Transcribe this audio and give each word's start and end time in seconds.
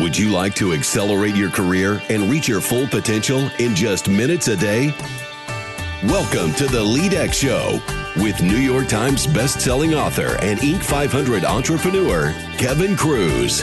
Would 0.00 0.16
you 0.16 0.30
like 0.30 0.54
to 0.54 0.74
accelerate 0.74 1.34
your 1.34 1.50
career 1.50 2.00
and 2.08 2.30
reach 2.30 2.46
your 2.46 2.60
full 2.60 2.86
potential 2.86 3.50
in 3.58 3.74
just 3.74 4.08
minutes 4.08 4.46
a 4.46 4.56
day? 4.56 4.94
Welcome 6.04 6.54
to 6.54 6.68
the 6.68 6.84
LeadX 6.84 7.32
Show 7.32 7.80
with 8.22 8.40
New 8.40 8.58
York 8.58 8.86
Times 8.86 9.26
best-selling 9.26 9.94
author 9.94 10.36
and 10.40 10.60
Inc. 10.60 10.84
500 10.84 11.44
entrepreneur 11.44 12.30
Kevin 12.58 12.94
Kruse. 12.94 13.62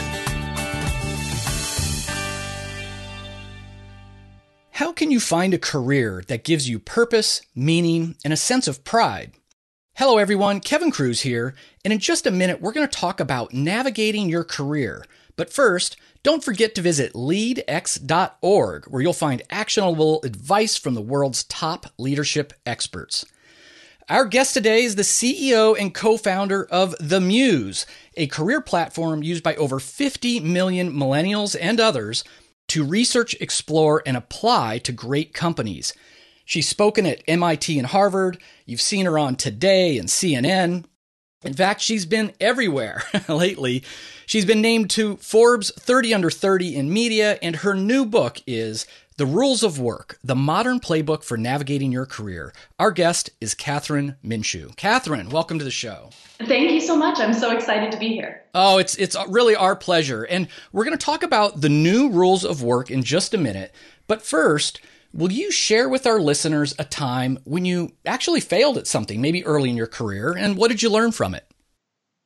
How 4.72 4.92
can 4.92 5.10
you 5.10 5.20
find 5.20 5.54
a 5.54 5.58
career 5.58 6.22
that 6.28 6.44
gives 6.44 6.68
you 6.68 6.78
purpose, 6.78 7.40
meaning, 7.54 8.14
and 8.22 8.34
a 8.34 8.36
sense 8.36 8.68
of 8.68 8.84
pride? 8.84 9.32
Hello, 9.94 10.18
everyone. 10.18 10.60
Kevin 10.60 10.90
Kruse 10.90 11.22
here. 11.22 11.54
And 11.82 11.94
in 11.94 11.98
just 11.98 12.26
a 12.26 12.30
minute, 12.30 12.60
we're 12.60 12.72
going 12.72 12.86
to 12.86 12.94
talk 12.94 13.20
about 13.20 13.54
navigating 13.54 14.28
your 14.28 14.44
career. 14.44 15.02
But 15.36 15.52
first, 15.52 15.96
don't 16.26 16.42
forget 16.42 16.74
to 16.74 16.82
visit 16.82 17.12
leadx.org, 17.12 18.86
where 18.86 19.00
you'll 19.00 19.12
find 19.12 19.42
actionable 19.48 20.20
advice 20.24 20.76
from 20.76 20.94
the 20.94 21.00
world's 21.00 21.44
top 21.44 21.86
leadership 21.98 22.52
experts. 22.66 23.24
Our 24.08 24.24
guest 24.24 24.52
today 24.52 24.82
is 24.82 24.96
the 24.96 25.02
CEO 25.02 25.78
and 25.78 25.94
co 25.94 26.16
founder 26.16 26.64
of 26.64 26.96
The 26.98 27.20
Muse, 27.20 27.86
a 28.16 28.26
career 28.26 28.60
platform 28.60 29.22
used 29.22 29.44
by 29.44 29.54
over 29.54 29.78
50 29.78 30.40
million 30.40 30.92
millennials 30.92 31.56
and 31.60 31.78
others 31.78 32.24
to 32.70 32.84
research, 32.84 33.36
explore, 33.40 34.02
and 34.04 34.16
apply 34.16 34.78
to 34.78 34.90
great 34.90 35.32
companies. 35.32 35.92
She's 36.44 36.68
spoken 36.68 37.06
at 37.06 37.22
MIT 37.28 37.78
and 37.78 37.86
Harvard. 37.86 38.42
You've 38.64 38.80
seen 38.80 39.06
her 39.06 39.16
on 39.16 39.36
Today 39.36 39.96
and 39.96 40.08
CNN. 40.08 40.86
In 41.46 41.54
fact, 41.54 41.80
she's 41.80 42.04
been 42.06 42.32
everywhere 42.40 43.04
lately. 43.28 43.84
She's 44.26 44.44
been 44.44 44.60
named 44.60 44.90
to 44.90 45.16
Forbes 45.18 45.70
30 45.78 46.12
Under 46.12 46.30
30 46.30 46.74
in 46.74 46.92
media, 46.92 47.38
and 47.40 47.56
her 47.56 47.74
new 47.74 48.04
book 48.04 48.38
is 48.48 48.84
The 49.16 49.26
Rules 49.26 49.62
of 49.62 49.78
Work 49.78 50.18
The 50.24 50.34
Modern 50.34 50.80
Playbook 50.80 51.22
for 51.22 51.36
Navigating 51.36 51.92
Your 51.92 52.04
Career. 52.04 52.52
Our 52.80 52.90
guest 52.90 53.30
is 53.40 53.54
Kathryn 53.54 54.16
Minshew. 54.24 54.74
Kathryn, 54.74 55.30
welcome 55.30 55.60
to 55.60 55.64
the 55.64 55.70
show. 55.70 56.10
Thank 56.38 56.72
you 56.72 56.80
so 56.80 56.96
much. 56.96 57.20
I'm 57.20 57.32
so 57.32 57.56
excited 57.56 57.92
to 57.92 57.98
be 57.98 58.08
here. 58.08 58.42
Oh, 58.52 58.78
it's, 58.78 58.96
it's 58.96 59.16
really 59.28 59.54
our 59.54 59.76
pleasure. 59.76 60.24
And 60.24 60.48
we're 60.72 60.84
going 60.84 60.98
to 60.98 61.04
talk 61.04 61.22
about 61.22 61.60
the 61.60 61.68
new 61.68 62.10
rules 62.10 62.44
of 62.44 62.60
work 62.60 62.90
in 62.90 63.04
just 63.04 63.32
a 63.34 63.38
minute. 63.38 63.72
But 64.08 64.22
first, 64.22 64.80
Will 65.12 65.32
you 65.32 65.50
share 65.50 65.88
with 65.88 66.06
our 66.06 66.20
listeners 66.20 66.74
a 66.78 66.84
time 66.84 67.38
when 67.44 67.64
you 67.64 67.92
actually 68.04 68.40
failed 68.40 68.78
at 68.78 68.86
something, 68.86 69.20
maybe 69.20 69.44
early 69.44 69.70
in 69.70 69.76
your 69.76 69.86
career, 69.86 70.36
and 70.36 70.56
what 70.56 70.68
did 70.68 70.82
you 70.82 70.90
learn 70.90 71.12
from 71.12 71.34
it? 71.34 71.46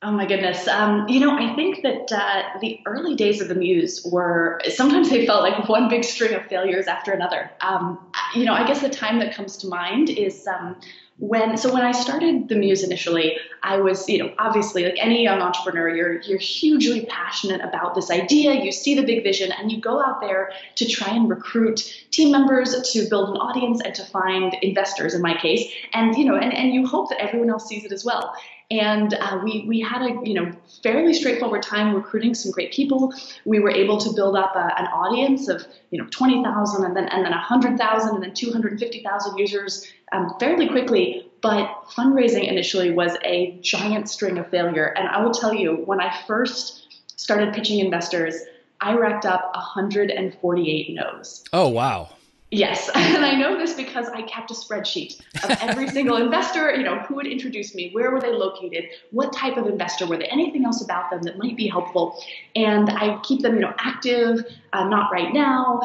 Oh 0.03 0.11
my 0.11 0.25
goodness. 0.25 0.67
Um, 0.67 1.07
you 1.07 1.19
know, 1.19 1.37
I 1.37 1.55
think 1.55 1.83
that 1.83 2.11
uh, 2.11 2.59
the 2.59 2.79
early 2.87 3.15
days 3.15 3.39
of 3.39 3.49
the 3.49 3.53
Muse 3.53 4.03
were 4.11 4.59
sometimes 4.67 5.11
they 5.11 5.27
felt 5.27 5.43
like 5.43 5.69
one 5.69 5.89
big 5.89 6.03
string 6.03 6.33
of 6.33 6.43
failures 6.47 6.87
after 6.87 7.11
another. 7.11 7.51
Um, 7.61 7.99
you 8.33 8.43
know, 8.43 8.53
I 8.53 8.65
guess 8.65 8.81
the 8.81 8.89
time 8.89 9.19
that 9.19 9.35
comes 9.35 9.57
to 9.57 9.67
mind 9.67 10.09
is 10.09 10.47
um, 10.47 10.75
when 11.17 11.55
so 11.55 11.71
when 11.71 11.83
I 11.83 11.91
started 11.91 12.49
the 12.49 12.55
Muse 12.55 12.83
initially, 12.83 13.37
I 13.61 13.77
was, 13.77 14.09
you 14.09 14.17
know, 14.17 14.33
obviously 14.39 14.85
like 14.85 14.95
any 14.97 15.21
young 15.21 15.39
entrepreneur, 15.39 15.87
you're 15.89 16.21
you're 16.21 16.39
hugely 16.39 17.05
passionate 17.05 17.61
about 17.61 17.93
this 17.93 18.09
idea. 18.09 18.53
You 18.53 18.71
see 18.71 18.95
the 18.95 19.03
big 19.03 19.23
vision 19.23 19.51
and 19.51 19.71
you 19.71 19.79
go 19.79 20.03
out 20.03 20.19
there 20.19 20.51
to 20.75 20.87
try 20.87 21.13
and 21.13 21.29
recruit 21.29 22.05
team 22.09 22.31
members 22.31 22.91
to 22.93 23.07
build 23.07 23.29
an 23.29 23.37
audience 23.37 23.81
and 23.81 23.93
to 23.93 24.03
find 24.05 24.55
investors 24.63 25.13
in 25.13 25.21
my 25.21 25.37
case. 25.37 25.71
And 25.93 26.15
you 26.15 26.25
know, 26.25 26.35
and, 26.35 26.53
and 26.53 26.73
you 26.73 26.87
hope 26.87 27.09
that 27.09 27.21
everyone 27.21 27.51
else 27.51 27.67
sees 27.67 27.85
it 27.85 27.91
as 27.91 28.03
well. 28.03 28.33
And 28.71 29.13
uh, 29.15 29.41
we, 29.43 29.65
we 29.67 29.81
had 29.81 30.01
a 30.01 30.17
you 30.23 30.33
know 30.33 30.51
fairly 30.81 31.13
straightforward 31.13 31.61
time 31.61 31.93
recruiting 31.93 32.33
some 32.33 32.51
great 32.51 32.71
people. 32.71 33.13
We 33.45 33.59
were 33.59 33.69
able 33.69 33.97
to 33.99 34.13
build 34.13 34.37
up 34.37 34.55
a, 34.55 34.79
an 34.79 34.87
audience 34.87 35.49
of 35.49 35.65
you 35.91 36.01
know 36.01 36.07
20,000 36.09 36.85
and 36.85 36.95
then 36.95 37.09
and 37.09 37.25
then 37.25 37.31
100,000 37.31 38.15
and 38.15 38.23
then 38.23 38.33
250,000 38.33 39.37
users 39.37 39.91
um, 40.13 40.33
fairly 40.39 40.69
quickly. 40.69 41.29
But 41.41 41.69
fundraising 41.89 42.47
initially 42.47 42.91
was 42.91 43.17
a 43.25 43.59
giant 43.61 44.09
string 44.09 44.37
of 44.37 44.49
failure. 44.49 44.85
And 44.85 45.09
I 45.09 45.21
will 45.21 45.33
tell 45.33 45.53
you, 45.53 45.75
when 45.85 45.99
I 45.99 46.15
first 46.25 47.03
started 47.17 47.53
pitching 47.53 47.79
investors, 47.79 48.35
I 48.79 48.93
racked 48.93 49.25
up 49.25 49.51
148 49.53 50.95
no's. 50.95 51.43
Oh 51.51 51.67
wow! 51.67 52.09
Yes, 52.53 52.89
and 52.95 53.25
I 53.25 53.33
know 53.35 53.57
this 53.57 53.73
because 53.73 54.09
I 54.09 54.21
kept 54.23 54.51
a 54.51 54.53
spreadsheet 54.53 55.21
of 55.43 55.57
every 55.61 55.87
single 55.97 56.17
investor, 56.17 56.75
you 56.75 56.83
know, 56.83 56.99
who 56.99 57.15
would 57.15 57.27
introduce 57.27 57.73
me, 57.73 57.91
where 57.93 58.11
were 58.11 58.19
they 58.19 58.33
located, 58.33 58.89
what 59.11 59.33
type 59.33 59.57
of 59.57 59.67
investor 59.67 60.05
were 60.05 60.17
they, 60.17 60.25
anything 60.25 60.65
else 60.65 60.83
about 60.83 61.09
them 61.09 61.21
that 61.23 61.37
might 61.37 61.55
be 61.55 61.67
helpful. 61.67 62.21
And 62.55 62.89
I 62.89 63.19
keep 63.23 63.41
them, 63.41 63.55
you 63.55 63.61
know, 63.61 63.73
active, 63.79 64.45
uh, 64.73 64.87
not 64.87 65.11
right 65.11 65.33
now, 65.33 65.81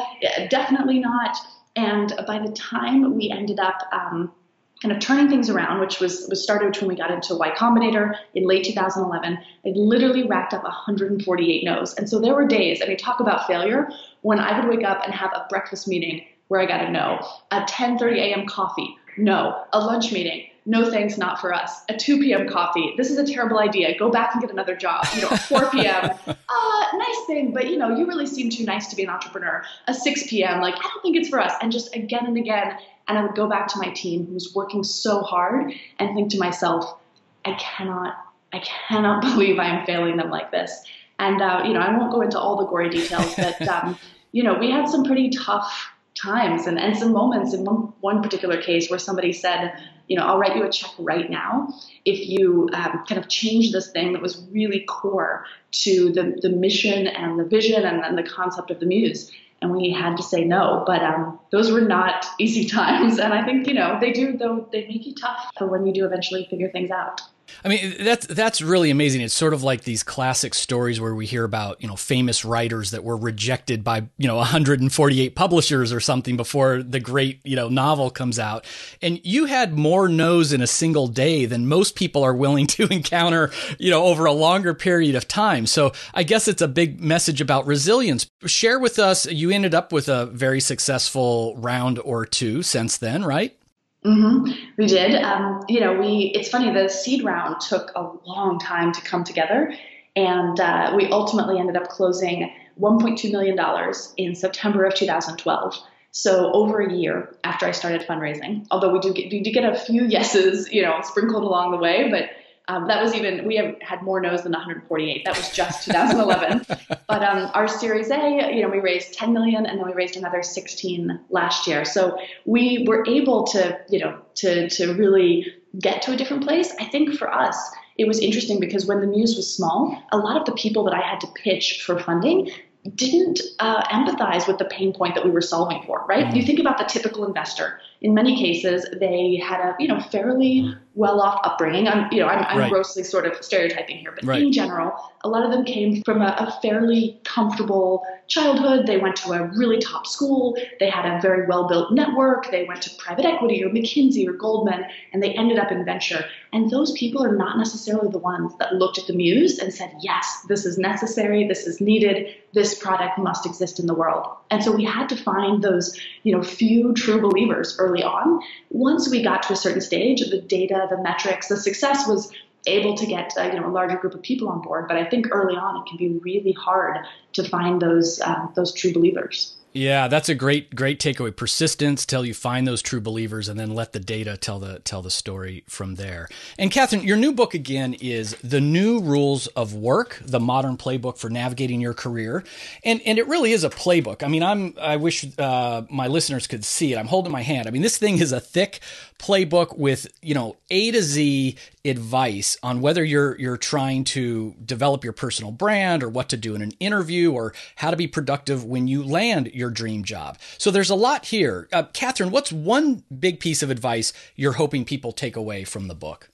definitely 0.49 0.99
not. 0.99 1.37
And 1.77 2.13
by 2.27 2.39
the 2.39 2.51
time 2.51 3.15
we 3.15 3.29
ended 3.29 3.59
up 3.59 3.81
um, 3.93 4.33
kind 4.81 4.93
of 4.93 4.99
turning 4.99 5.29
things 5.29 5.49
around, 5.49 5.79
which 5.79 5.99
was, 6.01 6.27
was 6.29 6.43
started 6.43 6.75
when 6.81 6.89
we 6.89 6.95
got 6.95 7.11
into 7.11 7.35
Y 7.35 7.51
Combinator 7.51 8.15
in 8.33 8.45
late 8.45 8.65
2011, 8.65 9.37
I 9.37 9.69
literally 9.69 10.27
racked 10.27 10.53
up 10.53 10.63
148 10.63 11.63
no's. 11.63 11.93
And 11.93 12.09
so 12.09 12.19
there 12.19 12.33
were 12.35 12.45
days, 12.45 12.81
I 12.83 12.87
mean, 12.87 12.97
talk 12.97 13.21
about 13.21 13.47
failure, 13.47 13.89
when 14.21 14.39
I 14.39 14.59
would 14.59 14.67
wake 14.67 14.85
up 14.85 15.03
and 15.05 15.13
have 15.13 15.31
a 15.33 15.45
breakfast 15.49 15.87
meeting 15.87 16.25
where 16.47 16.61
I 16.61 16.65
got 16.65 16.83
a 16.83 16.91
no. 16.91 17.19
A 17.51 17.61
10:30 17.61 18.17
a.m. 18.17 18.45
coffee, 18.47 18.95
no. 19.17 19.63
A 19.73 19.79
lunch 19.79 20.11
meeting, 20.11 20.47
no 20.65 20.91
thanks, 20.91 21.17
not 21.17 21.39
for 21.39 21.53
us. 21.53 21.81
A 21.89 21.95
2 21.95 22.19
p.m. 22.19 22.47
coffee, 22.47 22.93
this 22.97 23.09
is 23.09 23.17
a 23.17 23.25
terrible 23.25 23.59
idea. 23.59 23.97
Go 23.97 24.11
back 24.11 24.33
and 24.33 24.41
get 24.41 24.51
another 24.51 24.75
job. 24.75 25.05
You 25.15 25.21
know, 25.21 25.29
4 25.29 25.69
p.m. 25.71 26.11
uh, 26.27 26.85
nice 26.97 27.25
thing, 27.25 27.53
but 27.53 27.69
you 27.69 27.77
know, 27.77 27.95
you 27.95 28.05
really 28.05 28.27
seem 28.27 28.49
too 28.49 28.65
nice 28.65 28.87
to 28.87 28.95
be 28.95 29.03
an 29.03 29.09
entrepreneur. 29.09 29.63
A 29.87 29.93
6 29.93 30.27
p.m. 30.27 30.61
like 30.61 30.75
I 30.75 30.81
don't 30.81 31.01
think 31.01 31.15
it's 31.15 31.29
for 31.29 31.39
us. 31.39 31.53
And 31.61 31.71
just 31.71 31.95
again 31.95 32.25
and 32.25 32.37
again, 32.37 32.77
and 33.07 33.17
I 33.17 33.23
would 33.23 33.35
go 33.35 33.47
back 33.47 33.67
to 33.69 33.79
my 33.79 33.89
team 33.91 34.25
who's 34.25 34.53
working 34.53 34.83
so 34.83 35.21
hard 35.21 35.71
and 35.99 36.15
think 36.15 36.31
to 36.31 36.37
myself, 36.37 36.99
I 37.45 37.53
cannot, 37.53 38.15
I 38.51 38.59
cannot 38.59 39.21
believe 39.21 39.59
I 39.59 39.67
am 39.67 39.85
failing 39.85 40.17
them 40.17 40.29
like 40.29 40.51
this. 40.51 40.83
And 41.19 41.41
uh, 41.41 41.63
you 41.65 41.73
know, 41.73 41.79
I 41.79 41.97
won't 41.97 42.11
go 42.11 42.21
into 42.21 42.39
all 42.39 42.57
the 42.57 42.65
gory 42.65 42.89
details, 42.89 43.33
but 43.35 43.67
um, 43.67 43.97
you 44.33 44.43
know, 44.43 44.55
we 44.55 44.69
had 44.69 44.89
some 44.89 45.03
pretty 45.03 45.29
tough 45.29 45.91
times 46.21 46.67
and, 46.67 46.79
and 46.79 46.97
some 46.97 47.11
moments 47.11 47.53
in 47.53 47.63
one, 47.63 47.93
one 48.01 48.21
particular 48.21 48.61
case 48.61 48.89
where 48.89 48.99
somebody 48.99 49.33
said, 49.33 49.73
you 50.07 50.17
know, 50.17 50.25
I'll 50.25 50.37
write 50.37 50.55
you 50.55 50.63
a 50.63 50.71
check 50.71 50.91
right 50.99 51.29
now 51.29 51.67
if 52.05 52.27
you 52.27 52.69
um, 52.73 53.03
kind 53.07 53.19
of 53.19 53.27
change 53.27 53.71
this 53.71 53.91
thing 53.91 54.13
that 54.13 54.21
was 54.21 54.41
really 54.51 54.81
core 54.81 55.45
to 55.71 56.11
the, 56.11 56.39
the 56.41 56.49
mission 56.49 57.07
and 57.07 57.39
the 57.39 57.43
vision 57.43 57.85
and, 57.85 58.03
and 58.03 58.17
the 58.17 58.23
concept 58.23 58.71
of 58.71 58.79
the 58.79 58.85
muse. 58.85 59.31
And 59.61 59.71
we 59.71 59.91
had 59.91 60.17
to 60.17 60.23
say 60.23 60.43
no, 60.43 60.83
but 60.85 61.01
um, 61.01 61.39
those 61.51 61.71
were 61.71 61.81
not 61.81 62.25
easy 62.39 62.65
times. 62.69 63.19
And 63.19 63.33
I 63.33 63.43
think, 63.43 63.67
you 63.67 63.73
know, 63.73 63.97
they 63.99 64.11
do, 64.11 64.37
though, 64.37 64.67
they 64.71 64.87
make 64.87 65.05
you 65.05 65.15
tough 65.15 65.51
for 65.57 65.67
when 65.67 65.85
you 65.85 65.93
do 65.93 66.05
eventually 66.05 66.47
figure 66.49 66.69
things 66.69 66.91
out. 66.91 67.21
I 67.63 67.69
mean, 67.69 67.95
that's 67.99 68.25
that's 68.27 68.61
really 68.61 68.89
amazing. 68.89 69.21
It's 69.21 69.33
sort 69.33 69.53
of 69.53 69.63
like 69.63 69.83
these 69.83 70.03
classic 70.03 70.53
stories 70.53 71.01
where 71.01 71.15
we 71.15 71.25
hear 71.25 71.43
about 71.43 71.81
you 71.81 71.87
know 71.87 71.95
famous 71.95 72.45
writers 72.45 72.91
that 72.91 73.03
were 73.03 73.17
rejected 73.17 73.83
by 73.83 74.07
you 74.17 74.27
know 74.27 74.35
148 74.47 75.35
publishers 75.35 75.91
or 75.91 75.99
something 75.99 76.37
before 76.37 76.83
the 76.83 76.99
great 76.99 77.39
you 77.43 77.55
know 77.55 77.69
novel 77.69 78.09
comes 78.09 78.39
out. 78.39 78.65
And 79.01 79.19
you 79.23 79.45
had 79.45 79.77
more 79.77 80.07
no's 80.07 80.53
in 80.53 80.61
a 80.61 80.67
single 80.67 81.07
day 81.07 81.45
than 81.45 81.67
most 81.67 81.95
people 81.95 82.23
are 82.23 82.33
willing 82.33 82.67
to 82.77 82.87
encounter 82.91 83.51
you 83.79 83.91
know 83.91 84.05
over 84.05 84.25
a 84.25 84.33
longer 84.33 84.73
period 84.73 85.15
of 85.15 85.27
time. 85.27 85.65
So 85.65 85.93
I 86.13 86.23
guess 86.23 86.47
it's 86.47 86.61
a 86.61 86.67
big 86.67 87.01
message 87.01 87.41
about 87.41 87.65
resilience. 87.65 88.27
Share 88.45 88.79
with 88.79 88.99
us. 88.99 89.25
You 89.25 89.51
ended 89.51 89.73
up 89.73 89.91
with 89.91 90.09
a 90.09 90.25
very 90.27 90.59
successful 90.59 91.55
round 91.57 91.99
or 91.99 92.25
two 92.25 92.61
since 92.63 92.97
then, 92.97 93.23
right? 93.23 93.57
Mm-hmm. 94.05 94.51
We 94.77 94.85
did. 94.85 95.15
Um, 95.15 95.65
you 95.67 95.79
know, 95.79 95.99
we. 95.99 96.31
It's 96.35 96.49
funny. 96.49 96.71
The 96.71 96.87
seed 96.89 97.23
round 97.23 97.59
took 97.61 97.91
a 97.95 98.09
long 98.25 98.59
time 98.59 98.93
to 98.93 99.01
come 99.01 99.23
together, 99.23 99.73
and 100.15 100.59
uh, 100.59 100.93
we 100.95 101.07
ultimately 101.07 101.59
ended 101.59 101.75
up 101.75 101.89
closing 101.89 102.51
1.2 102.79 103.31
million 103.31 103.55
dollars 103.55 104.13
in 104.17 104.35
September 104.35 104.85
of 104.85 104.93
2012. 104.95 105.75
So 106.11 106.51
over 106.53 106.79
a 106.79 106.93
year 106.93 107.35
after 107.43 107.65
I 107.65 107.71
started 107.71 108.01
fundraising. 108.01 108.65
Although 108.71 108.91
we 108.91 108.99
do 108.99 109.13
get, 109.13 109.31
we 109.31 109.41
do 109.41 109.51
get 109.51 109.63
a 109.63 109.77
few 109.77 110.05
yeses, 110.05 110.71
you 110.71 110.81
know, 110.81 110.99
sprinkled 111.03 111.43
along 111.43 111.71
the 111.71 111.77
way, 111.77 112.09
but 112.09 112.29
um, 112.67 112.87
that 112.87 113.01
was 113.01 113.13
even 113.13 113.45
we 113.45 113.55
have 113.55 113.75
had 113.81 114.01
more 114.01 114.19
no's 114.19 114.43
than 114.43 114.51
148. 114.51 115.23
That 115.25 115.37
was 115.37 115.49
just 115.51 115.85
2011. 115.85 116.65
but 117.07 117.23
um, 117.23 117.49
our 117.53 117.67
Series 117.67 118.09
A, 118.11 118.53
you 118.53 118.61
know, 118.61 118.69
we 118.69 118.79
raised 118.79 119.13
10 119.13 119.31
million, 119.31 119.65
and 119.65 119.79
then 119.79 119.87
we 119.87 119.93
raised 119.93 120.17
another 120.17 120.43
16 120.43 121.19
last 121.29 121.67
year. 121.67 121.85
So 121.85 122.19
we 122.45 122.85
were 122.87 123.05
able 123.07 123.45
to, 123.47 123.79
you 123.89 123.99
know, 123.99 124.19
to 124.35 124.69
to 124.69 124.93
really 124.93 125.53
get 125.79 126.01
to 126.03 126.11
a 126.11 126.17
different 126.17 126.43
place. 126.43 126.73
I 126.79 126.85
think 126.85 127.15
for 127.15 127.33
us, 127.33 127.57
it 127.97 128.07
was 128.07 128.19
interesting 128.19 128.59
because 128.59 128.85
when 128.85 128.99
the 128.99 129.07
Muse 129.07 129.35
was 129.35 129.53
small, 129.53 129.97
a 130.11 130.17
lot 130.17 130.37
of 130.37 130.45
the 130.45 130.53
people 130.53 130.83
that 130.85 130.93
I 130.93 131.01
had 131.01 131.21
to 131.21 131.27
pitch 131.27 131.83
for 131.85 131.99
funding 131.99 132.51
didn't 132.95 133.41
uh, 133.59 133.83
empathize 133.87 134.47
with 134.47 134.57
the 134.57 134.65
pain 134.65 134.93
point 134.93 135.15
that 135.15 135.25
we 135.25 135.31
were 135.31 135.41
solving 135.41 135.83
for, 135.83 136.05
right? 136.07 136.25
Mm-hmm. 136.25 136.35
You 136.35 136.43
think 136.43 136.59
about 136.59 136.77
the 136.77 136.85
typical 136.85 137.25
investor. 137.25 137.79
In 138.01 138.13
many 138.13 138.37
cases, 138.37 138.85
they 138.99 139.37
had 139.37 139.59
a 139.59 139.75
you 139.79 139.87
know 139.87 139.99
fairly 139.99 140.75
well-off 140.97 141.39
upbringing. 141.43 141.87
I'm, 141.87 142.11
you 142.11 142.19
know, 142.19 142.27
I'm, 142.27 142.43
I'm 142.45 142.57
right. 142.57 142.71
grossly 142.71 143.03
sort 143.03 143.27
of 143.27 143.43
stereotyping 143.43 143.99
here, 143.99 144.11
but 144.11 144.25
right. 144.25 144.41
in 144.41 144.51
general, 144.51 144.95
a 145.23 145.29
lot 145.29 145.45
of 145.45 145.51
them 145.51 145.63
came 145.63 146.01
from 146.01 146.23
a, 146.23 146.35
a, 146.39 146.59
fairly 146.59 147.19
comfortable 147.23 148.03
childhood. 148.27 148.87
They 148.87 148.97
went 148.97 149.15
to 149.17 149.33
a 149.33 149.43
really 149.55 149.77
top 149.77 150.07
school. 150.07 150.57
They 150.79 150.89
had 150.89 151.05
a 151.05 151.21
very 151.21 151.45
well-built 151.45 151.93
network. 151.93 152.49
They 152.49 152.65
went 152.65 152.81
to 152.81 152.89
private 152.97 153.25
equity 153.25 153.63
or 153.63 153.69
McKinsey 153.69 154.27
or 154.27 154.33
Goldman, 154.33 154.85
and 155.13 155.21
they 155.21 155.33
ended 155.33 155.59
up 155.59 155.71
in 155.71 155.85
venture. 155.85 156.25
And 156.51 156.71
those 156.71 156.91
people 156.93 157.23
are 157.23 157.35
not 157.35 157.59
necessarily 157.59 158.09
the 158.09 158.17
ones 158.17 158.53
that 158.57 158.73
looked 158.73 158.97
at 158.97 159.05
the 159.05 159.13
Muse 159.13 159.59
and 159.59 159.71
said, 159.71 159.91
"Yes, 160.01 160.45
this 160.47 160.65
is 160.65 160.79
necessary. 160.79 161.47
This 161.47 161.67
is 161.67 161.79
needed. 161.79 162.33
This 162.53 162.73
product 162.73 163.19
must 163.19 163.45
exist 163.45 163.79
in 163.79 163.85
the 163.85 163.93
world." 163.93 164.25
And 164.49 164.63
so 164.63 164.71
we 164.71 164.83
had 164.83 165.09
to 165.09 165.15
find 165.15 165.63
those, 165.63 165.95
you 166.23 166.35
know, 166.35 166.41
few 166.41 166.93
true 166.93 167.21
believers 167.21 167.77
early 167.87 168.03
on. 168.03 168.41
Once 168.69 169.09
we 169.09 169.23
got 169.23 169.43
to 169.43 169.53
a 169.53 169.55
certain 169.55 169.81
stage, 169.81 170.19
the 170.29 170.41
data 170.41 170.87
the 170.89 171.01
metrics. 171.01 171.47
The 171.47 171.57
success 171.57 172.07
was 172.07 172.31
able 172.65 172.95
to 172.95 173.05
get 173.05 173.33
uh, 173.37 173.43
you 173.43 173.59
know 173.59 173.67
a 173.67 173.71
larger 173.71 173.97
group 173.97 174.13
of 174.13 174.21
people 174.21 174.49
on 174.49 174.61
board, 174.61 174.87
but 174.87 174.97
I 174.97 175.05
think 175.05 175.27
early 175.31 175.55
on 175.55 175.81
it 175.81 175.89
can 175.89 175.97
be 175.97 176.19
really 176.19 176.53
hard 176.53 177.05
to 177.33 177.43
find 177.43 177.81
those 177.81 178.19
uh, 178.21 178.47
those 178.55 178.73
true 178.73 178.93
believers. 178.93 179.56
Yeah, 179.73 180.07
that's 180.07 180.27
a 180.27 180.33
great 180.33 180.73
great 180.73 180.99
takeaway. 180.99 181.35
Persistence 181.35 182.05
till 182.05 182.25
you 182.25 182.33
find 182.33 182.67
those 182.67 182.81
true 182.81 182.99
believers, 182.99 183.47
and 183.47 183.59
then 183.59 183.75
let 183.75 183.93
the 183.93 183.99
data 183.99 184.35
tell 184.35 184.57
the 184.57 184.79
tell 184.79 185.03
the 185.03 185.11
story 185.11 185.63
from 185.67 185.95
there. 185.95 186.27
And 186.57 186.71
Kathryn, 186.71 187.03
your 187.03 187.17
new 187.17 187.31
book 187.31 187.53
again 187.53 187.93
is 187.93 188.35
the 188.43 188.59
New 188.59 188.99
Rules 188.99 189.45
of 189.47 189.75
Work: 189.75 190.19
The 190.25 190.39
Modern 190.39 190.77
Playbook 190.77 191.19
for 191.19 191.29
Navigating 191.29 191.79
Your 191.79 191.93
Career, 191.93 192.43
and 192.83 193.01
and 193.05 193.19
it 193.19 193.27
really 193.27 193.51
is 193.51 193.63
a 193.63 193.69
playbook. 193.69 194.23
I 194.23 194.29
mean, 194.29 194.41
I'm 194.41 194.73
I 194.81 194.95
wish 194.95 195.25
uh, 195.37 195.83
my 195.91 196.07
listeners 196.07 196.47
could 196.47 196.65
see 196.65 196.93
it. 196.93 196.97
I'm 196.97 197.07
holding 197.07 197.31
my 197.31 197.43
hand. 197.43 197.67
I 197.67 197.71
mean, 197.71 197.83
this 197.83 197.99
thing 197.99 198.17
is 198.17 198.31
a 198.31 198.39
thick 198.39 198.79
playbook 199.19 199.77
with 199.77 200.07
you 200.23 200.33
know 200.33 200.55
A 200.71 200.89
to 200.91 201.03
Z 201.03 201.55
advice 201.87 202.57
on 202.61 202.81
whether 202.81 203.03
you're 203.03 203.39
you're 203.39 203.57
trying 203.57 204.03
to 204.03 204.55
develop 204.63 205.03
your 205.03 205.13
personal 205.13 205.51
brand 205.51 206.03
or 206.03 206.09
what 206.09 206.29
to 206.29 206.37
do 206.37 206.55
in 206.55 206.61
an 206.61 206.71
interview 206.79 207.31
or 207.31 207.53
how 207.77 207.91
to 207.91 207.97
be 207.97 208.07
productive 208.07 208.63
when 208.63 208.87
you 208.87 209.03
land 209.03 209.51
your 209.53 209.69
dream 209.69 210.03
job. 210.03 210.37
So 210.57 210.71
there's 210.71 210.89
a 210.89 210.95
lot 210.95 211.25
here. 211.25 211.67
Uh, 211.71 211.83
Kathryn, 211.83 212.31
what's 212.31 212.51
one 212.51 213.03
big 213.19 213.39
piece 213.39 213.63
of 213.63 213.69
advice 213.69 214.13
you're 214.35 214.53
hoping 214.53 214.85
people 214.85 215.11
take 215.11 215.35
away 215.35 215.63
from 215.63 215.87
the 215.87 215.95
book? 215.95 216.29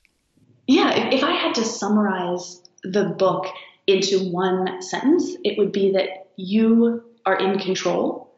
Yeah, 0.67 1.09
if 1.11 1.23
I 1.23 1.31
had 1.31 1.55
to 1.55 1.65
summarize 1.65 2.61
the 2.83 3.05
book 3.05 3.47
into 3.87 4.29
one 4.31 4.81
sentence, 4.81 5.35
it 5.43 5.57
would 5.57 5.71
be 5.71 5.91
that 5.91 6.27
you 6.37 7.03
are 7.25 7.37
in 7.37 7.59
control 7.59 8.33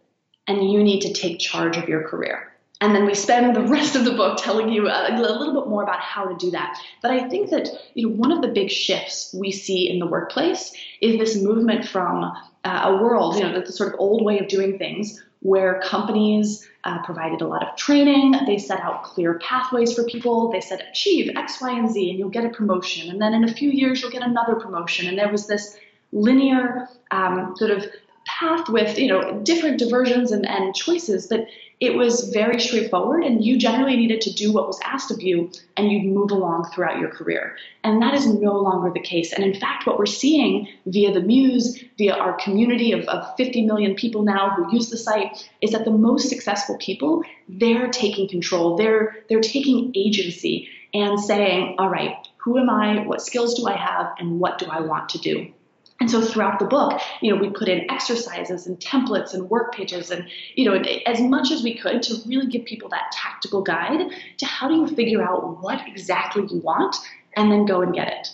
and 0.48 0.72
you 0.72 0.84
need 0.84 1.02
to 1.02 1.14
take 1.14 1.40
charge 1.40 1.78
of 1.78 1.88
your 1.88 2.08
career. 2.08 2.55
And 2.86 2.94
then 2.94 3.08
we 3.08 3.16
spend 3.16 3.56
the 3.56 3.62
rest 3.78 3.96
of 3.96 4.06
the 4.06 4.12
book 4.12 4.38
telling 4.38 4.70
you 4.70 4.88
a, 4.88 5.08
a, 5.10 5.18
little 5.18 5.60
bit 5.60 5.68
more 5.68 5.82
about 5.82 6.02
how 6.02 6.26
to 6.26 6.36
do 6.36 6.52
that. 6.52 6.80
But 7.02 7.10
I 7.10 7.28
think 7.28 7.50
that 7.50 7.68
you 7.96 8.08
know 8.08 8.16
one 8.16 8.32
of 8.32 8.44
the 8.44 8.48
big 8.48 8.70
shifts 8.70 9.34
we 9.34 9.52
see 9.52 9.90
in 9.90 9.98
the 9.98 10.06
workplace 10.06 10.72
is 11.02 11.18
this 11.18 11.36
movement 11.42 11.88
from 11.88 12.24
uh, 12.64 12.82
a 12.84 13.02
world, 13.02 13.38
you 13.38 13.42
know, 13.42 13.54
the, 13.54 13.62
the, 13.62 13.72
sort 13.72 13.92
of 13.92 14.00
old 14.00 14.24
way 14.24 14.38
of 14.38 14.48
doing 14.48 14.78
things, 14.78 15.20
where 15.40 15.82
companies 15.82 16.68
uh, 16.84 17.02
provided 17.04 17.42
a 17.42 17.48
lot 17.48 17.68
of 17.68 17.76
training, 17.76 18.36
they 18.46 18.60
set 18.60 18.80
out 18.82 19.04
clear 19.04 19.40
pathways 19.40 19.96
for 19.96 20.04
people, 20.04 20.52
they 20.52 20.62
said 20.62 20.86
achieve 20.92 21.32
X, 21.36 21.60
Y, 21.60 21.76
and 21.76 21.90
Z, 21.90 22.08
and 22.08 22.20
you'll 22.20 22.30
get 22.30 22.46
a 22.46 22.50
promotion, 22.50 23.10
and 23.10 23.20
then 23.20 23.34
in 23.34 23.44
a 23.46 23.52
few 23.52 23.72
years 23.72 24.00
you'll 24.00 24.12
get 24.12 24.22
another 24.22 24.56
promotion, 24.56 25.08
and 25.08 25.18
there 25.18 25.32
was 25.32 25.48
this 25.48 25.76
linear 26.12 26.88
um, 27.10 27.56
sort 27.58 27.72
of 27.72 27.84
path 28.26 28.70
with 28.70 28.98
you 28.98 29.08
know 29.08 29.40
different 29.42 29.80
diversions 29.80 30.32
and, 30.32 30.48
and 30.48 30.76
choices. 30.76 31.28
But 31.28 31.48
it 31.80 31.96
was 31.96 32.30
very 32.34 32.60
straightforward 32.60 33.24
and 33.24 33.44
you 33.44 33.58
generally 33.58 33.98
needed 33.98 34.22
to 34.22 34.34
do 34.34 34.54
what 34.54 34.68
was 34.68 34.80
asked 34.84 35.12
of 35.12 35.22
you 35.22 35.52
and 35.76 35.92
you'd 35.92 36.06
move 36.06 36.32
along 36.32 36.70
throughout 36.72 37.00
your 37.00 37.10
career. 37.10 37.58
And 37.84 38.02
that 38.02 38.14
is 38.14 38.26
no 38.26 38.54
longer 38.54 38.92
the 38.94 39.02
case. 39.02 39.34
And 39.34 39.44
in 39.44 39.60
fact 39.60 39.86
what 39.86 40.00
we're 40.00 40.06
seeing 40.06 40.70
via 40.86 41.14
the 41.14 41.22
muse 41.22 41.84
via 41.98 42.14
our 42.14 42.34
community 42.34 42.94
of, 42.94 43.02
of 43.06 43.36
50 43.36 43.66
million 43.66 43.96
people 43.96 44.24
now 44.24 44.52
who 44.52 44.74
use 44.74 44.90
the 44.90 44.98
site 44.98 45.50
is 45.62 45.72
that 45.72 45.86
the 45.86 45.92
most 45.92 46.30
successful 46.30 46.78
people 46.78 47.24
they're 47.50 47.90
taking 47.90 48.30
control. 48.30 48.78
They're 48.78 49.18
they're 49.30 49.42
taking 49.42 49.92
agency 49.96 50.70
and 50.94 51.20
saying 51.20 51.76
all 51.78 51.90
right 51.90 52.16
who 52.38 52.60
am 52.60 52.70
i? 52.70 53.06
What 53.06 53.22
skills 53.22 53.56
do 53.56 53.68
i 53.68 53.76
have? 53.76 54.14
And 54.20 54.40
what 54.40 54.60
do 54.60 54.68
i 54.68 54.80
want 54.80 55.10
to 55.10 55.18
do 55.18 55.52
and 56.00 56.12
so 56.12 56.22
throughout 56.22 56.60
the 56.60 56.66
book, 56.66 57.00
you 57.22 57.34
know, 57.34 57.40
we 57.40 57.50
put 57.50 57.70
in 57.70 57.90
exercises 57.90 58.68
and 58.68 58.78
templates 58.80 59.34
and 59.34 59.50
work 59.50 59.74
pages 59.74 60.12
and, 60.12 60.28
you 60.56 60.66
know, 60.66 60.84
as 61.06 61.22
much 61.22 61.52
as 61.52 61.64
we 61.64 61.78
could 61.78 62.04
to 62.04 62.16
really 62.26 62.48
give 62.48 62.66
people 62.66 62.90
that 62.90 63.12
tactical 63.14 63.62
guide 63.62 64.12
to 64.38 64.46
how 64.46 64.68
do 64.68 64.76
you 64.76 64.88
figure 64.88 65.24
out 65.24 65.62
what 65.62 65.88
exactly 65.88 66.46
you 66.50 66.58
want 66.60 66.98
and 67.38 67.50
then 67.50 67.66
go 67.66 67.82
and 67.82 67.94
get 67.94 68.10
it. 68.10 68.30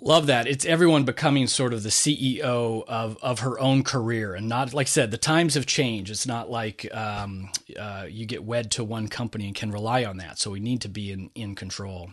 Love 0.00 0.26
that. 0.26 0.48
It's 0.48 0.64
everyone 0.64 1.04
becoming 1.04 1.46
sort 1.46 1.72
of 1.72 1.82
the 1.82 1.90
CEO 1.90 2.82
of, 2.88 3.16
of 3.22 3.40
her 3.40 3.60
own 3.60 3.84
career. 3.84 4.34
And 4.34 4.48
not, 4.48 4.72
like 4.74 4.86
I 4.86 4.88
said, 4.88 5.10
the 5.10 5.18
times 5.18 5.54
have 5.54 5.66
changed. 5.66 6.10
It's 6.10 6.26
not 6.26 6.50
like 6.50 6.92
um, 6.92 7.50
uh, 7.78 8.06
you 8.08 8.26
get 8.26 8.42
wed 8.42 8.72
to 8.72 8.82
one 8.82 9.06
company 9.08 9.46
and 9.46 9.54
can 9.54 9.70
rely 9.70 10.04
on 10.04 10.16
that. 10.16 10.38
So 10.38 10.50
we 10.50 10.60
need 10.60 10.80
to 10.80 10.88
be 10.88 11.12
in, 11.12 11.30
in 11.34 11.54
control. 11.54 12.10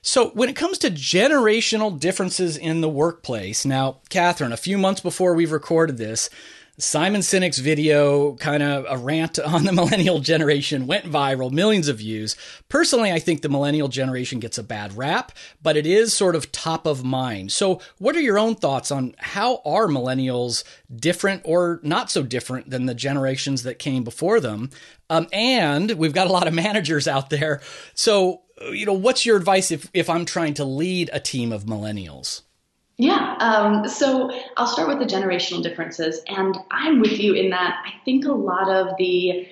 So, 0.00 0.30
when 0.30 0.48
it 0.48 0.56
comes 0.56 0.78
to 0.78 0.90
generational 0.90 1.98
differences 1.98 2.56
in 2.56 2.80
the 2.80 2.88
workplace, 2.88 3.64
now, 3.64 3.98
Kathryn, 4.10 4.52
a 4.52 4.56
few 4.56 4.78
months 4.78 5.00
before 5.00 5.34
we've 5.34 5.52
recorded 5.52 5.96
this, 5.96 6.30
Simon 6.80 7.22
Sinek's 7.22 7.58
video, 7.58 8.34
kind 8.36 8.62
of 8.62 8.86
a 8.88 8.96
rant 8.96 9.38
on 9.44 9.64
the 9.64 9.72
millennial 9.72 10.20
generation, 10.20 10.86
went 10.86 11.06
viral, 11.06 11.50
millions 11.50 11.88
of 11.88 11.98
views. 11.98 12.36
Personally, 12.68 13.10
I 13.10 13.18
think 13.18 13.42
the 13.42 13.48
millennial 13.48 13.88
generation 13.88 14.38
gets 14.38 14.58
a 14.58 14.62
bad 14.62 14.96
rap, 14.96 15.32
but 15.60 15.76
it 15.76 15.86
is 15.86 16.14
sort 16.14 16.36
of 16.36 16.52
top 16.52 16.86
of 16.86 17.02
mind. 17.02 17.50
So, 17.50 17.80
what 17.98 18.14
are 18.14 18.20
your 18.20 18.38
own 18.38 18.54
thoughts 18.54 18.92
on 18.92 19.16
how 19.18 19.60
are 19.64 19.88
millennials 19.88 20.62
different 20.94 21.42
or 21.44 21.80
not 21.82 22.12
so 22.12 22.22
different 22.22 22.70
than 22.70 22.86
the 22.86 22.94
generations 22.94 23.64
that 23.64 23.80
came 23.80 24.04
before 24.04 24.38
them? 24.38 24.70
Um, 25.10 25.26
and 25.32 25.90
we've 25.92 26.14
got 26.14 26.28
a 26.28 26.32
lot 26.32 26.46
of 26.46 26.54
managers 26.68 27.08
out 27.08 27.28
there. 27.28 27.60
So, 27.94 28.42
you 28.70 28.86
know, 28.86 28.92
what's 28.92 29.26
your 29.26 29.36
advice 29.36 29.72
if, 29.72 29.90
if 29.94 30.08
I'm 30.08 30.24
trying 30.24 30.54
to 30.54 30.64
lead 30.64 31.10
a 31.12 31.18
team 31.18 31.50
of 31.50 31.64
millennials? 31.64 32.42
Yeah, 32.98 33.36
um, 33.38 33.88
so 33.88 34.28
I'll 34.56 34.66
start 34.66 34.88
with 34.88 34.98
the 34.98 35.04
generational 35.04 35.62
differences. 35.62 36.20
And 36.26 36.58
I'm 36.72 37.00
with 37.00 37.20
you 37.20 37.34
in 37.34 37.50
that 37.50 37.76
I 37.86 37.92
think 38.04 38.24
a 38.24 38.32
lot 38.32 38.68
of 38.68 38.96
the 38.98 39.46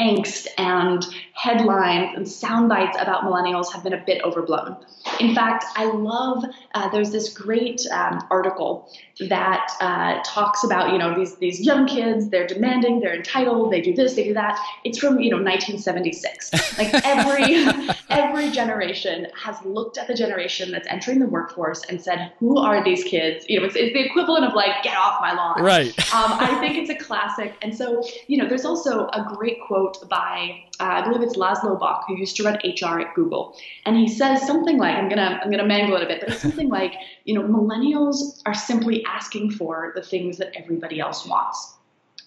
angst 0.00 0.48
and 0.58 1.04
headlines 1.38 2.16
and 2.16 2.28
sound 2.28 2.68
bites 2.68 2.96
about 3.00 3.22
millennials 3.22 3.72
have 3.72 3.84
been 3.84 3.92
a 3.92 4.04
bit 4.04 4.20
overblown. 4.24 4.76
In 5.20 5.36
fact, 5.36 5.64
I 5.76 5.84
love, 5.84 6.44
uh, 6.74 6.88
there's 6.88 7.12
this 7.12 7.32
great 7.32 7.86
um, 7.92 8.26
article 8.28 8.90
that 9.28 9.70
uh, 9.80 10.20
talks 10.24 10.64
about, 10.64 10.92
you 10.92 10.98
know, 10.98 11.14
these, 11.14 11.36
these 11.36 11.60
young 11.60 11.86
kids, 11.86 12.28
they're 12.30 12.46
demanding, 12.46 12.98
they're 12.98 13.14
entitled, 13.14 13.72
they 13.72 13.80
do 13.80 13.94
this, 13.94 14.14
they 14.14 14.24
do 14.24 14.34
that. 14.34 14.58
It's 14.84 14.98
from, 14.98 15.20
you 15.20 15.30
know, 15.30 15.36
1976. 15.36 16.76
Like 16.76 16.92
every, 17.06 17.66
every 18.10 18.50
generation 18.50 19.28
has 19.40 19.56
looked 19.64 19.96
at 19.96 20.08
the 20.08 20.14
generation 20.14 20.72
that's 20.72 20.88
entering 20.88 21.20
the 21.20 21.28
workforce 21.28 21.84
and 21.84 22.02
said, 22.02 22.32
who 22.40 22.58
are 22.58 22.82
these 22.82 23.04
kids? 23.04 23.44
You 23.48 23.60
know, 23.60 23.66
it's, 23.66 23.76
it's 23.76 23.92
the 23.92 24.04
equivalent 24.04 24.44
of 24.44 24.54
like, 24.54 24.82
get 24.82 24.96
off 24.96 25.20
my 25.20 25.32
lawn. 25.34 25.62
Right. 25.62 25.96
Um, 26.12 26.32
I 26.32 26.58
think 26.60 26.76
it's 26.76 26.90
a 26.90 26.96
classic. 26.96 27.54
And 27.62 27.76
so, 27.76 28.04
you 28.26 28.38
know, 28.38 28.48
there's 28.48 28.64
also 28.64 29.06
a 29.06 29.24
great 29.36 29.58
quote 29.66 30.08
by, 30.08 30.64
uh, 30.80 30.84
I 30.84 31.02
believe 31.02 31.22
it's 31.22 31.36
Laszlo 31.36 31.78
Bock, 31.78 32.04
who 32.06 32.16
used 32.16 32.36
to 32.36 32.44
run 32.44 32.58
HR 32.64 33.00
at 33.00 33.14
Google. 33.14 33.56
And 33.84 33.96
he 33.96 34.08
says 34.08 34.46
something 34.46 34.78
like, 34.78 34.94
I'm 34.94 35.08
gonna 35.08 35.40
I'm 35.42 35.50
gonna 35.50 35.66
mangle 35.66 35.96
it 35.96 36.02
a 36.02 36.06
bit, 36.06 36.20
but 36.20 36.30
it's 36.30 36.40
something 36.40 36.68
like, 36.68 36.94
you 37.24 37.34
know, 37.34 37.42
millennials 37.42 38.42
are 38.46 38.54
simply 38.54 39.04
asking 39.04 39.50
for 39.52 39.92
the 39.94 40.02
things 40.02 40.38
that 40.38 40.52
everybody 40.56 41.00
else 41.00 41.26
wants. 41.26 41.74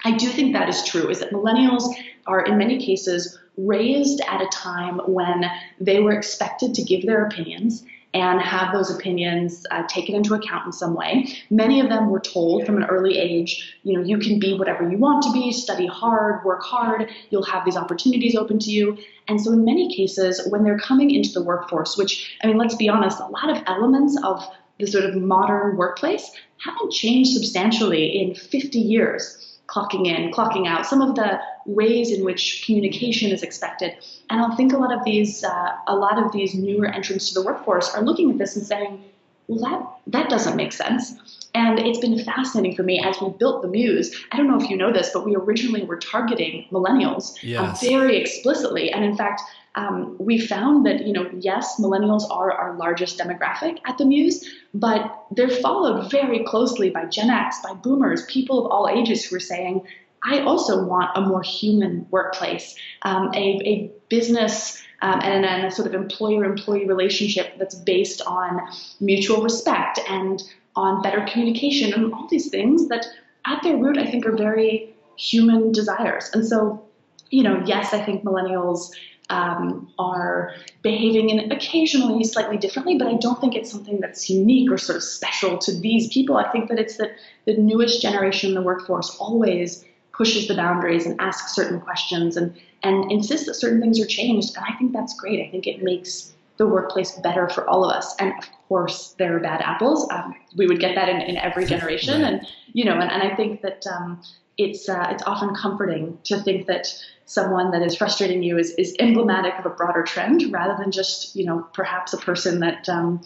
I 0.04 0.18
do 0.18 0.28
think 0.28 0.54
that 0.54 0.68
is 0.68 0.84
true, 0.84 1.10
is 1.10 1.20
that 1.20 1.32
millennials 1.32 1.94
are 2.26 2.42
in 2.42 2.58
many 2.58 2.84
cases 2.84 3.38
raised 3.58 4.22
at 4.28 4.42
a 4.42 4.48
time 4.48 5.00
when 5.06 5.46
they 5.80 6.00
were 6.00 6.14
expected 6.14 6.74
to 6.76 6.84
give 6.84 7.06
their 7.06 7.26
opinions 7.26 7.84
and 8.14 8.42
have 8.42 8.74
those 8.74 8.90
opinions 8.90 9.66
uh, 9.72 9.84
taken 9.88 10.16
into 10.16 10.34
account 10.34 10.66
in 10.66 10.74
some 10.74 10.96
way. 10.96 11.34
Many 11.50 11.80
of 11.80 11.90
them 11.90 12.10
were 12.10 12.20
told 12.20 12.66
from 12.66 12.78
an 12.78 12.84
early 12.86 13.18
age, 13.18 13.80
you 13.84 13.98
know, 13.98 14.04
you 14.04 14.18
can 14.18 14.40
be 14.40 14.58
whatever 14.58 14.90
you 14.90 14.98
want 14.98 15.24
to 15.24 15.32
be, 15.32 15.52
study 15.52 15.88
hard, 15.88 16.44
work 16.44 16.62
hard, 16.62 17.10
you'll 17.30 17.44
have 17.44 17.64
these 17.64 17.78
opportunities 17.78 18.36
open 18.36 18.60
to 18.60 18.70
you. 18.70 18.98
And 19.28 19.40
so, 19.40 19.54
in 19.54 19.64
many 19.64 19.96
cases, 19.96 20.46
when 20.50 20.64
they're 20.64 20.80
coming 20.80 21.12
into 21.12 21.32
the 21.32 21.44
workforce, 21.44 21.98
which, 21.98 22.38
I 22.44 22.48
mean, 22.48 22.58
let's 22.58 22.76
be 22.76 22.90
honest, 22.90 23.20
a 23.20 23.28
lot 23.28 23.50
of 23.50 23.64
elements 23.66 24.18
of 24.24 24.46
the 24.78 24.88
sort 24.88 25.06
of 25.06 25.16
modern 25.16 25.78
workplace 25.78 26.32
haven't 26.58 26.92
changed 26.92 27.32
substantially 27.32 28.22
in 28.22 28.36
50 28.36 28.80
years 28.80 29.51
clocking 29.72 30.06
in, 30.06 30.32
clocking 30.32 30.68
out, 30.68 30.86
some 30.86 31.02
of 31.02 31.16
the 31.16 31.40
ways 31.66 32.12
in 32.12 32.26
which 32.26 32.64
communication 32.66 33.32
is 33.32 33.42
expected. 33.42 33.96
And 34.30 34.42
I 34.42 34.56
think 34.56 34.74
a 34.74 34.78
lot 34.78 34.94
of 34.94 35.04
these, 35.06 35.44
uh, 35.44 35.72
a 35.88 35.96
lot 35.96 36.22
of 36.24 36.32
these 36.32 36.54
newer 36.54 36.88
entrants 36.88 37.30
to 37.30 37.40
the 37.40 37.46
workforce 37.46 37.94
are 37.96 38.02
looking 38.02 38.32
at 38.32 38.38
this 38.38 38.56
and 38.56 38.66
saying, 38.66 39.04
well, 39.48 39.60
that 39.60 39.88
that 40.08 40.30
doesn't 40.30 40.56
make 40.56 40.72
sense. 40.72 41.14
And 41.54 41.80
it's 41.80 42.00
been 42.00 42.24
fascinating 42.24 42.76
for 42.76 42.84
me 42.84 43.02
as 43.04 43.20
we 43.22 43.30
built 43.30 43.62
the 43.62 43.68
Muse. 43.68 44.16
I 44.32 44.38
don't 44.38 44.48
know 44.48 44.60
if 44.60 44.70
you 44.70 44.78
know 44.78 44.92
this, 44.94 45.10
but 45.14 45.26
we 45.26 45.36
originally 45.36 45.84
were 45.84 45.98
targeting 45.98 46.66
millennials 46.72 47.32
um, 47.32 47.50
yes. 47.50 47.82
very 47.82 48.18
explicitly. 48.18 48.92
And 48.92 49.04
in 49.04 49.18
fact, 49.18 49.42
um, 49.76 50.18
we 50.20 50.38
found 50.38 50.86
that, 50.86 51.08
you 51.08 51.14
know, 51.14 51.30
yes, 51.40 51.80
millennials 51.80 52.30
are 52.30 52.52
our 52.52 52.78
largest 52.78 53.18
demographic 53.18 53.80
at 53.86 53.98
the 53.98 54.06
Muse, 54.06 54.46
but 54.74 55.26
they're 55.32 55.50
followed 55.50 56.12
very 56.12 56.44
closely 56.44 56.90
by 56.90 57.06
Gen 57.06 57.30
X, 57.30 57.58
by 57.64 57.74
boomers, 57.74 58.26
people 58.26 58.66
of 58.66 58.72
all 58.72 58.90
ages 58.90 59.24
who 59.24 59.38
are 59.38 59.40
saying, 59.40 59.82
I 60.24 60.42
also 60.42 60.86
want 60.86 61.12
a 61.16 61.22
more 61.22 61.42
human 61.42 62.06
workplace, 62.12 62.76
um, 63.04 63.32
a, 63.34 63.60
a 63.64 63.92
business 64.10 64.82
um, 65.02 65.20
and, 65.24 65.46
and 65.46 65.66
a 65.66 65.72
sort 65.72 65.88
of 65.88 65.94
employer 65.94 66.44
employee 66.44 66.86
relationship 66.86 67.58
that's 67.58 67.76
based 67.76 68.22
on 68.28 68.62
mutual 69.00 69.42
respect 69.42 70.00
and 70.08 70.44
on 70.76 71.02
better 71.02 71.26
communication 71.32 71.94
and 71.94 72.14
all 72.14 72.28
these 72.30 72.50
things 72.50 72.88
that 72.90 73.06
at 73.46 73.64
their 73.64 73.78
root 73.78 73.98
I 73.98 74.10
think 74.10 74.26
are 74.26 74.36
very 74.36 74.94
human 75.18 75.72
desires. 75.72 76.30
And 76.34 76.46
so, 76.46 76.86
you 77.30 77.44
know, 77.44 77.64
yes, 77.66 77.94
I 77.94 78.04
think 78.04 78.24
millennials 78.24 78.92
um, 79.32 79.92
are 79.98 80.54
behaving 80.82 81.30
in 81.30 81.52
occasionally 81.52 82.24
slightly 82.26 82.58
differently, 82.58 82.98
but 82.98 83.08
I 83.08 83.16
don't 83.16 83.40
think 83.40 83.56
it's 83.56 83.72
something 83.72 84.02
that's 84.02 84.30
unique 84.30 84.70
or 84.70 84.78
sort 84.78 84.98
of 84.98 85.04
special 85.04 85.58
to 85.60 85.72
these 85.80 86.10
people. 86.10 86.38
I 86.38 86.52
think 86.52 86.68
that 86.70 86.78
it's 86.78 86.98
that 86.98 87.12
the 87.46 87.56
newest 87.56 88.02
generation 88.02 88.50
in 88.50 88.56
the 88.56 88.62
workforce 88.62 89.16
always 89.18 89.86
pushes 90.12 90.48
the 90.48 90.56
boundaries 90.56 91.06
and 91.06 91.20
asks 91.20 91.56
certain 91.56 91.80
questions 91.80 92.36
and 92.36 92.54
and 92.84 93.12
insists 93.12 93.46
that 93.46 93.54
certain 93.54 93.80
things 93.80 94.00
are 94.00 94.06
changed. 94.06 94.56
And 94.56 94.66
I 94.68 94.78
think 94.78 94.92
that's 94.92 95.18
great. 95.18 95.40
I 95.46 95.50
think 95.50 95.66
it 95.66 95.82
makes 95.82 96.34
the 96.58 96.68
workplace 96.68 97.12
better 97.20 97.48
for 97.48 97.68
all 97.70 97.86
of 97.86 97.96
us. 97.96 98.16
And 98.20 98.34
of 98.38 98.50
course, 98.68 99.16
there 99.18 99.36
are 99.38 99.40
bad 99.40 99.62
apples. 99.62 100.08
Um, 100.12 100.36
we 100.58 100.68
would 100.68 100.80
get 100.80 100.96
that 100.96 101.08
in, 101.08 101.22
in 101.22 101.38
every 101.38 101.66
generation. 101.66 102.24
And, 102.24 102.46
you 102.74 102.84
know, 102.86 102.94
and, 102.94 103.10
and 103.10 103.24
I 103.24 103.36
think 103.36 103.62
that 103.62 103.86
um, 103.88 104.22
it's, 104.64 104.88
uh, 104.90 105.08
it's 105.10 105.24
often 105.24 105.56
comforting 105.56 106.18
to 106.26 106.42
think 106.42 106.68
that 106.68 106.88
someone 107.26 107.72
that 107.72 107.82
is 107.82 107.96
frustrating 107.96 108.44
you 108.44 108.58
is, 108.58 108.72
is 108.72 108.96
emblematic 109.00 109.54
of 109.60 109.66
a 109.66 109.70
broader 109.70 110.04
trend 110.04 110.52
rather 110.52 110.76
than 110.82 110.92
just, 110.92 111.36
you 111.36 111.46
know, 111.46 111.68
perhaps 111.74 112.14
a 112.14 112.18
person 112.18 112.60
that, 112.60 112.90
um, 112.90 113.22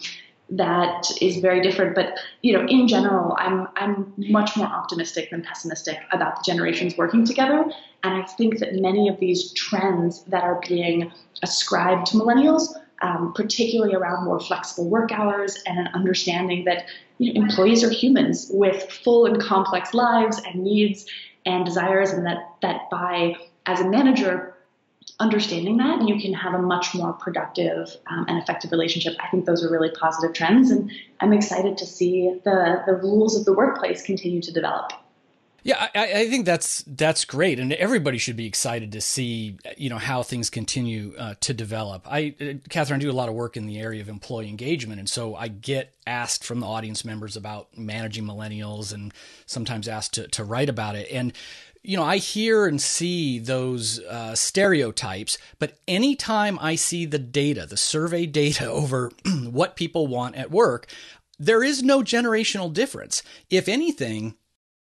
that 0.50 1.10
is 1.20 1.38
very 1.38 1.60
different. 1.60 1.94
But 1.94 2.18
you 2.42 2.52
know, 2.52 2.66
in 2.68 2.86
general, 2.86 3.34
I'm 3.38 3.66
I'm 3.76 4.12
much 4.16 4.56
more 4.56 4.66
optimistic 4.66 5.30
than 5.30 5.42
pessimistic 5.42 5.98
about 6.12 6.36
the 6.36 6.42
generations 6.46 6.96
working 6.96 7.24
together. 7.24 7.64
And 8.04 8.22
I 8.22 8.26
think 8.26 8.58
that 8.60 8.74
many 8.74 9.08
of 9.08 9.18
these 9.18 9.52
trends 9.54 10.22
that 10.24 10.44
are 10.44 10.60
being 10.68 11.10
ascribed 11.42 12.06
to 12.08 12.16
millennials, 12.16 12.68
um, 13.02 13.32
particularly 13.34 13.94
around 13.94 14.24
more 14.24 14.40
flexible 14.40 14.88
work 14.88 15.12
hours 15.12 15.62
and 15.66 15.78
an 15.78 15.88
understanding 15.88 16.64
that 16.64 16.86
you 17.18 17.32
know, 17.32 17.42
employees 17.42 17.84
are 17.84 17.90
humans 17.90 18.48
with 18.52 18.90
full 18.90 19.26
and 19.26 19.40
complex 19.40 19.94
lives 19.94 20.40
and 20.46 20.62
needs 20.62 21.06
and 21.44 21.64
desires, 21.64 22.10
and 22.10 22.26
that 22.26 22.38
that 22.62 22.90
by 22.90 23.36
as 23.66 23.80
a 23.80 23.88
manager 23.88 24.54
understanding 25.18 25.78
that, 25.78 26.06
you 26.06 26.20
can 26.20 26.34
have 26.34 26.54
a 26.54 26.58
much 26.58 26.94
more 26.94 27.12
productive 27.12 27.96
um, 28.10 28.26
and 28.28 28.42
effective 28.42 28.70
relationship. 28.70 29.16
I 29.22 29.28
think 29.28 29.46
those 29.46 29.64
are 29.64 29.70
really 29.70 29.90
positive 29.90 30.34
trends, 30.34 30.70
and 30.70 30.90
I'm 31.20 31.32
excited 31.32 31.78
to 31.78 31.86
see 31.86 32.40
the 32.44 32.82
the 32.86 32.94
rules 32.94 33.38
of 33.38 33.44
the 33.44 33.52
workplace 33.52 34.02
continue 34.02 34.42
to 34.42 34.52
develop. 34.52 34.92
Yeah, 35.66 35.88
I, 35.96 36.20
I, 36.20 36.28
think 36.28 36.46
that's 36.46 36.84
that's 36.86 37.24
great, 37.24 37.58
and 37.58 37.72
everybody 37.72 38.18
should 38.18 38.36
be 38.36 38.46
excited 38.46 38.92
to 38.92 39.00
see 39.00 39.58
you 39.76 39.90
know 39.90 39.98
how 39.98 40.22
things 40.22 40.48
continue 40.48 41.12
uh, 41.18 41.34
to 41.40 41.52
develop. 41.52 42.06
I, 42.08 42.36
uh, 42.40 42.44
Kathryn, 42.70 42.94
I 42.94 42.98
do 42.98 43.10
a 43.10 43.12
lot 43.12 43.28
of 43.28 43.34
work 43.34 43.56
in 43.56 43.66
the 43.66 43.80
area 43.80 44.00
of 44.00 44.08
employee 44.08 44.48
engagement, 44.48 45.00
and 45.00 45.10
so 45.10 45.34
I 45.34 45.48
get 45.48 45.92
asked 46.06 46.44
from 46.44 46.60
the 46.60 46.68
audience 46.68 47.04
members 47.04 47.36
about 47.36 47.76
managing 47.76 48.22
millennials, 48.22 48.94
and 48.94 49.12
sometimes 49.46 49.88
asked 49.88 50.14
to 50.14 50.28
to 50.28 50.44
write 50.44 50.68
about 50.68 50.94
it. 50.94 51.10
And 51.10 51.32
you 51.82 51.96
know, 51.96 52.04
I 52.04 52.18
hear 52.18 52.68
and 52.68 52.80
see 52.80 53.40
those 53.40 53.98
uh, 54.04 54.36
stereotypes, 54.36 55.36
but 55.58 55.78
anytime 55.88 56.60
I 56.60 56.76
see 56.76 57.06
the 57.06 57.18
data, 57.18 57.66
the 57.66 57.76
survey 57.76 58.26
data 58.26 58.66
over 58.70 59.10
what 59.50 59.74
people 59.74 60.06
want 60.06 60.36
at 60.36 60.52
work, 60.52 60.86
there 61.40 61.64
is 61.64 61.82
no 61.82 62.02
generational 62.02 62.72
difference. 62.72 63.24
If 63.50 63.66
anything, 63.66 64.36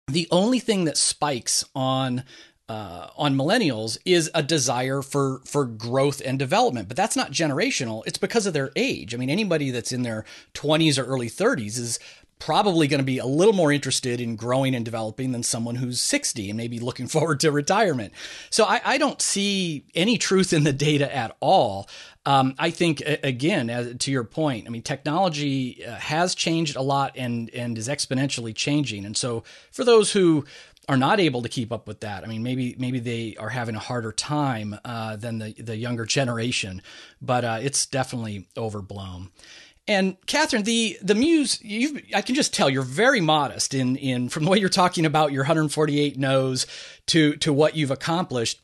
the 0.08 0.28
only 0.30 0.58
thing 0.58 0.84
that 0.84 0.96
spikes 0.96 1.64
on 1.74 2.24
uh, 2.66 3.08
on 3.16 3.36
millennials 3.36 3.98
is 4.06 4.30
a 4.34 4.42
desire 4.42 5.02
for 5.02 5.40
for 5.44 5.66
growth 5.66 6.22
and 6.24 6.38
development, 6.38 6.88
but 6.88 6.96
that's 6.96 7.16
not 7.16 7.30
generational. 7.30 8.02
It's 8.06 8.18
because 8.18 8.46
of 8.46 8.54
their 8.54 8.70
age. 8.74 9.14
I 9.14 9.18
mean, 9.18 9.30
anybody 9.30 9.70
that's 9.70 9.92
in 9.92 10.02
their 10.02 10.24
20s 10.54 10.98
or 10.98 11.04
early 11.04 11.28
30s 11.28 11.78
is 11.78 11.98
probably 12.38 12.86
going 12.86 12.98
to 12.98 13.04
be 13.04 13.18
a 13.18 13.26
little 13.26 13.54
more 13.54 13.72
interested 13.72 14.20
in 14.20 14.36
growing 14.36 14.74
and 14.74 14.84
developing 14.84 15.32
than 15.32 15.42
someone 15.42 15.76
who's 15.76 16.00
60 16.00 16.50
and 16.50 16.56
maybe 16.56 16.78
looking 16.78 17.06
forward 17.08 17.40
to 17.40 17.50
retirement. 17.50 18.12
So 18.50 18.64
I, 18.64 18.80
I 18.84 18.98
don't 18.98 19.20
see 19.22 19.84
any 19.94 20.18
truth 20.18 20.52
in 20.52 20.64
the 20.64 20.72
data 20.72 21.14
at 21.14 21.36
all. 21.40 21.88
Um, 22.26 22.54
I 22.58 22.70
think 22.70 23.02
again, 23.22 23.68
as, 23.68 23.96
to 23.98 24.10
your 24.10 24.24
point, 24.24 24.66
I 24.66 24.70
mean, 24.70 24.82
technology 24.82 25.84
uh, 25.84 25.96
has 25.96 26.34
changed 26.34 26.74
a 26.74 26.80
lot 26.80 27.12
and 27.16 27.50
and 27.50 27.76
is 27.76 27.86
exponentially 27.86 28.54
changing. 28.54 29.04
And 29.04 29.14
so 29.14 29.44
for 29.70 29.84
those 29.84 30.12
who 30.12 30.46
are 30.88 30.96
not 30.96 31.20
able 31.20 31.42
to 31.42 31.48
keep 31.48 31.72
up 31.72 31.86
with 31.88 32.00
that. 32.00 32.24
I 32.24 32.26
mean, 32.26 32.42
maybe 32.42 32.74
maybe 32.78 32.98
they 33.00 33.36
are 33.38 33.48
having 33.48 33.74
a 33.74 33.78
harder 33.78 34.12
time 34.12 34.78
uh, 34.84 35.16
than 35.16 35.38
the 35.38 35.52
the 35.52 35.76
younger 35.76 36.04
generation, 36.04 36.82
but 37.22 37.44
uh, 37.44 37.58
it's 37.60 37.86
definitely 37.86 38.48
overblown. 38.56 39.30
And 39.86 40.18
Kathryn, 40.26 40.64
the 40.64 40.98
the 41.02 41.14
muse, 41.14 41.62
you 41.62 42.00
I 42.14 42.22
can 42.22 42.34
just 42.34 42.54
tell 42.54 42.70
you're 42.70 42.82
very 42.82 43.20
modest 43.20 43.74
in 43.74 43.96
in 43.96 44.28
from 44.30 44.44
the 44.44 44.50
way 44.50 44.58
you're 44.58 44.70
talking 44.70 45.04
about 45.04 45.32
your 45.32 45.42
148 45.42 46.18
no's 46.18 46.66
to 47.06 47.36
to 47.36 47.52
what 47.52 47.76
you've 47.76 47.90
accomplished. 47.90 48.60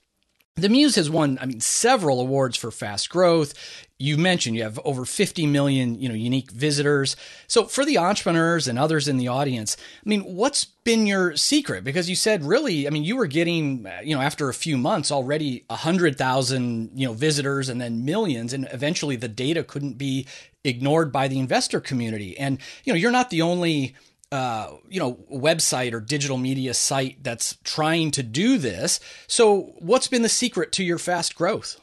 The 0.57 0.69
Muse 0.69 0.97
has 0.97 1.09
won, 1.09 1.39
I 1.41 1.47
mean, 1.47 1.61
several 1.61 2.21
awards 2.21 2.57
for 2.57 2.71
fast 2.71 3.09
growth. 3.09 3.55
You 3.99 4.19
mentioned 4.19 4.57
you 4.57 4.63
have 4.63 4.81
over 4.85 5.05
50 5.05 5.47
million, 5.47 6.01
you 6.01 6.09
know, 6.09 6.15
unique 6.15 6.51
visitors. 6.51 7.17
So 7.47 7.65
for 7.65 7.85
the 7.85 7.99
entrepreneurs 7.99 8.67
and 8.67 8.79
others 8.79 9.09
in 9.09 9.17
the 9.17 9.29
audience, 9.29 9.77
I 10.05 10.09
mean, 10.09 10.23
what's 10.23 10.65
been 10.65 11.07
your 11.07 11.37
secret? 11.37 11.85
Because 11.85 12.11
you 12.11 12.17
said 12.17 12.45
really, 12.45 12.87
I 12.87 12.91
mean, 12.91 13.05
you 13.05 13.17
were 13.17 13.27
getting, 13.27 13.87
uh, 13.87 14.01
you 14.03 14.15
know, 14.15 14.21
after 14.21 14.49
a 14.49 14.55
few 14.55 14.77
months 14.77 15.13
already 15.13 15.65
100,000, 15.69 16.91
you 16.95 17.07
know, 17.07 17.13
visitors 17.13 17.69
and 17.69 17.81
then 17.81 18.05
millions 18.05 18.53
and 18.53 18.69
eventually 18.73 19.17
the 19.17 19.29
data 19.29 19.63
couldn't 19.63 19.99
be 19.99 20.27
ignored 20.65 21.13
by 21.13 21.29
the 21.29 21.39
investor 21.39 21.81
community. 21.81 22.39
And, 22.39 22.59
you 22.85 22.93
know, 22.93 22.97
you're 22.97 23.11
not 23.11 23.31
the 23.31 23.43
only 23.43 23.95
uh, 24.33 24.77
you 24.89 25.01
know, 25.01 25.15
website 25.33 25.93
or 25.93 26.01
digital 26.01 26.39
media 26.39 26.73
site 26.73 27.23
that's 27.23 27.59
trying 27.65 28.13
to 28.13 28.23
do 28.23 28.59
this. 28.59 29.01
So, 29.27 29.75
what's 29.79 30.07
been 30.07 30.23
the 30.23 30.29
secret 30.29 30.71
to 30.73 30.85
your 30.85 30.99
fast 30.99 31.35
growth? 31.35 31.81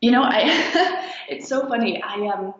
You 0.00 0.12
know, 0.12 0.22
I 0.22 1.12
it's 1.28 1.48
so 1.48 1.66
funny. 1.66 2.00
I 2.00 2.28
um, 2.28 2.54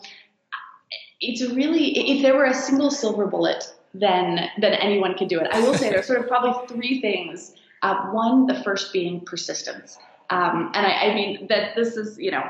it's 1.21 1.43
really 1.53 1.97
if 2.11 2.23
there 2.23 2.35
were 2.35 2.47
a 2.47 2.55
single 2.55 2.91
silver 2.91 3.27
bullet, 3.27 3.73
then 3.93 4.51
then 4.59 4.75
anyone 4.75 5.17
could 5.17 5.29
do 5.29 5.39
it. 5.39 5.49
I 5.53 5.61
will 5.61 5.75
say 5.75 5.91
there's 5.91 6.07
sort 6.07 6.21
of 6.21 6.27
probably 6.27 6.67
three 6.67 7.01
things. 7.01 7.55
Uh, 7.83 8.11
one, 8.13 8.47
the 8.47 8.63
first 8.63 8.93
being 8.93 9.21
persistence, 9.21 9.99
um, 10.31 10.73
and 10.75 10.87
I, 10.87 11.11
I 11.11 11.15
mean 11.15 11.47
that 11.49 11.77
this 11.77 11.97
is 11.97 12.19
you 12.19 12.31
know 12.31 12.43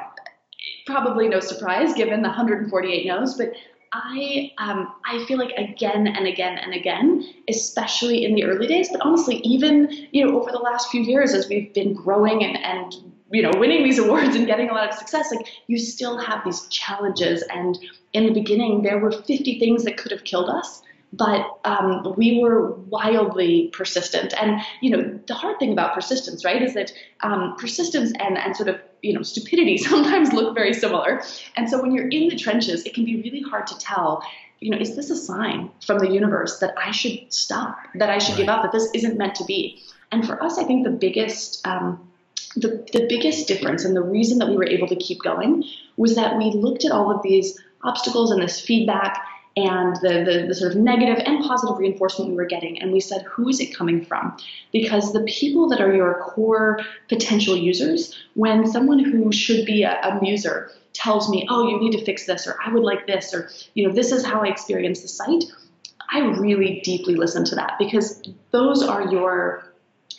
probably 0.86 1.28
no 1.28 1.40
surprise 1.40 1.94
given 1.94 2.22
the 2.22 2.28
148 2.28 3.06
no's, 3.06 3.34
but 3.36 3.52
I 3.94 4.52
um, 4.58 4.92
I 5.06 5.24
feel 5.26 5.38
like 5.38 5.52
again 5.56 6.08
and 6.08 6.26
again 6.26 6.58
and 6.58 6.74
again, 6.74 7.24
especially 7.48 8.24
in 8.24 8.34
the 8.34 8.44
early 8.44 8.66
days, 8.66 8.88
but 8.90 9.00
honestly, 9.02 9.36
even 9.36 9.88
you 10.10 10.26
know 10.26 10.40
over 10.40 10.50
the 10.50 10.58
last 10.58 10.90
few 10.90 11.00
years 11.00 11.32
as 11.32 11.48
we've 11.48 11.72
been 11.72 11.94
growing 11.94 12.42
and 12.42 12.56
and 12.58 12.94
you 13.30 13.40
know 13.40 13.52
winning 13.56 13.84
these 13.84 13.98
awards 14.04 14.34
and 14.34 14.46
getting 14.46 14.68
a 14.68 14.72
lot 14.72 14.88
of 14.88 14.94
success, 14.94 15.32
like 15.32 15.46
you 15.68 15.78
still 15.78 16.18
have 16.18 16.44
these 16.44 16.66
challenges. 16.68 17.42
And 17.42 17.78
in 18.12 18.26
the 18.26 18.32
beginning, 18.32 18.82
there 18.82 18.98
were 18.98 19.12
50 19.12 19.58
things 19.60 19.84
that 19.84 19.96
could 19.96 20.10
have 20.10 20.24
killed 20.24 20.50
us, 20.50 20.82
but 21.12 21.46
um, 21.64 22.14
we 22.16 22.40
were 22.40 22.72
wildly 22.72 23.70
persistent. 23.72 24.34
And 24.40 24.60
you 24.80 24.90
know, 24.90 25.20
the 25.28 25.34
hard 25.34 25.60
thing 25.60 25.72
about 25.72 25.94
persistence, 25.94 26.44
right, 26.44 26.60
is 26.60 26.74
that 26.74 26.92
um, 27.20 27.54
persistence 27.58 28.12
and 28.18 28.36
and 28.36 28.56
sort 28.56 28.68
of 28.68 28.80
you 29.04 29.12
know 29.12 29.22
stupidity 29.22 29.76
sometimes 29.90 30.32
look 30.32 30.54
very 30.54 30.72
similar. 30.72 31.22
And 31.56 31.68
so 31.68 31.80
when 31.80 31.92
you're 31.92 32.08
in 32.08 32.28
the 32.28 32.36
trenches, 32.36 32.84
it 32.84 32.94
can 32.94 33.04
be 33.04 33.16
really 33.22 33.42
hard 33.42 33.66
to 33.68 33.78
tell. 33.78 34.22
You 34.60 34.70
know, 34.70 34.78
is 34.78 34.96
this 34.96 35.10
a 35.10 35.16
sign 35.16 35.70
from 35.84 35.98
the 35.98 36.08
universe 36.08 36.58
that 36.60 36.74
I 36.78 36.90
should 36.90 37.32
stop, 37.32 37.76
that 37.96 38.08
I 38.08 38.18
should 38.18 38.36
right. 38.36 38.38
give 38.38 38.48
up, 38.48 38.62
that 38.62 38.72
this 38.72 38.88
isn't 38.94 39.18
meant 39.18 39.34
to 39.36 39.44
be? 39.44 39.82
And 40.10 40.26
for 40.26 40.42
us, 40.42 40.58
I 40.58 40.64
think 40.64 40.84
the 40.84 40.90
biggest 40.90 41.66
um, 41.66 42.08
the, 42.56 42.86
the 42.92 43.06
biggest 43.08 43.48
difference 43.48 43.84
and 43.84 43.96
the 43.96 44.02
reason 44.02 44.38
that 44.38 44.48
we 44.48 44.56
were 44.56 44.66
able 44.66 44.86
to 44.88 44.96
keep 44.96 45.22
going 45.22 45.64
was 45.96 46.14
that 46.14 46.38
we 46.38 46.50
looked 46.52 46.84
at 46.84 46.92
all 46.92 47.10
of 47.10 47.22
these 47.22 47.60
obstacles 47.82 48.30
and 48.30 48.42
this 48.42 48.60
feedback 48.60 49.26
and 49.56 49.96
the, 49.96 50.24
the, 50.24 50.46
the, 50.48 50.54
sort 50.54 50.72
of 50.72 50.78
negative 50.78 51.22
and 51.24 51.44
positive 51.44 51.78
reinforcement 51.78 52.30
we 52.30 52.36
were 52.36 52.44
getting. 52.44 52.80
And 52.82 52.92
we 52.92 53.00
said, 53.00 53.22
who 53.22 53.48
is 53.48 53.60
it 53.60 53.74
coming 53.74 54.04
from? 54.04 54.36
Because 54.72 55.12
the 55.12 55.22
people 55.22 55.68
that 55.68 55.80
are 55.80 55.94
your 55.94 56.22
core 56.24 56.80
potential 57.08 57.56
users, 57.56 58.16
when 58.34 58.66
someone 58.66 58.98
who 58.98 59.30
should 59.30 59.64
be 59.64 59.84
a, 59.84 59.92
a 60.02 60.18
user 60.22 60.72
tells 60.92 61.28
me, 61.28 61.46
oh, 61.48 61.68
you 61.68 61.78
need 61.78 61.96
to 61.96 62.04
fix 62.04 62.26
this, 62.26 62.46
or 62.46 62.56
I 62.64 62.72
would 62.72 62.82
like 62.82 63.06
this, 63.06 63.32
or, 63.32 63.48
you 63.74 63.86
know, 63.86 63.94
this 63.94 64.10
is 64.10 64.24
how 64.24 64.42
I 64.42 64.48
experience 64.48 65.02
the 65.02 65.08
site, 65.08 65.44
I 66.10 66.20
really 66.20 66.80
deeply 66.84 67.14
listen 67.14 67.44
to 67.46 67.54
that 67.56 67.74
because 67.78 68.22
those 68.50 68.82
are 68.82 69.10
your 69.10 69.64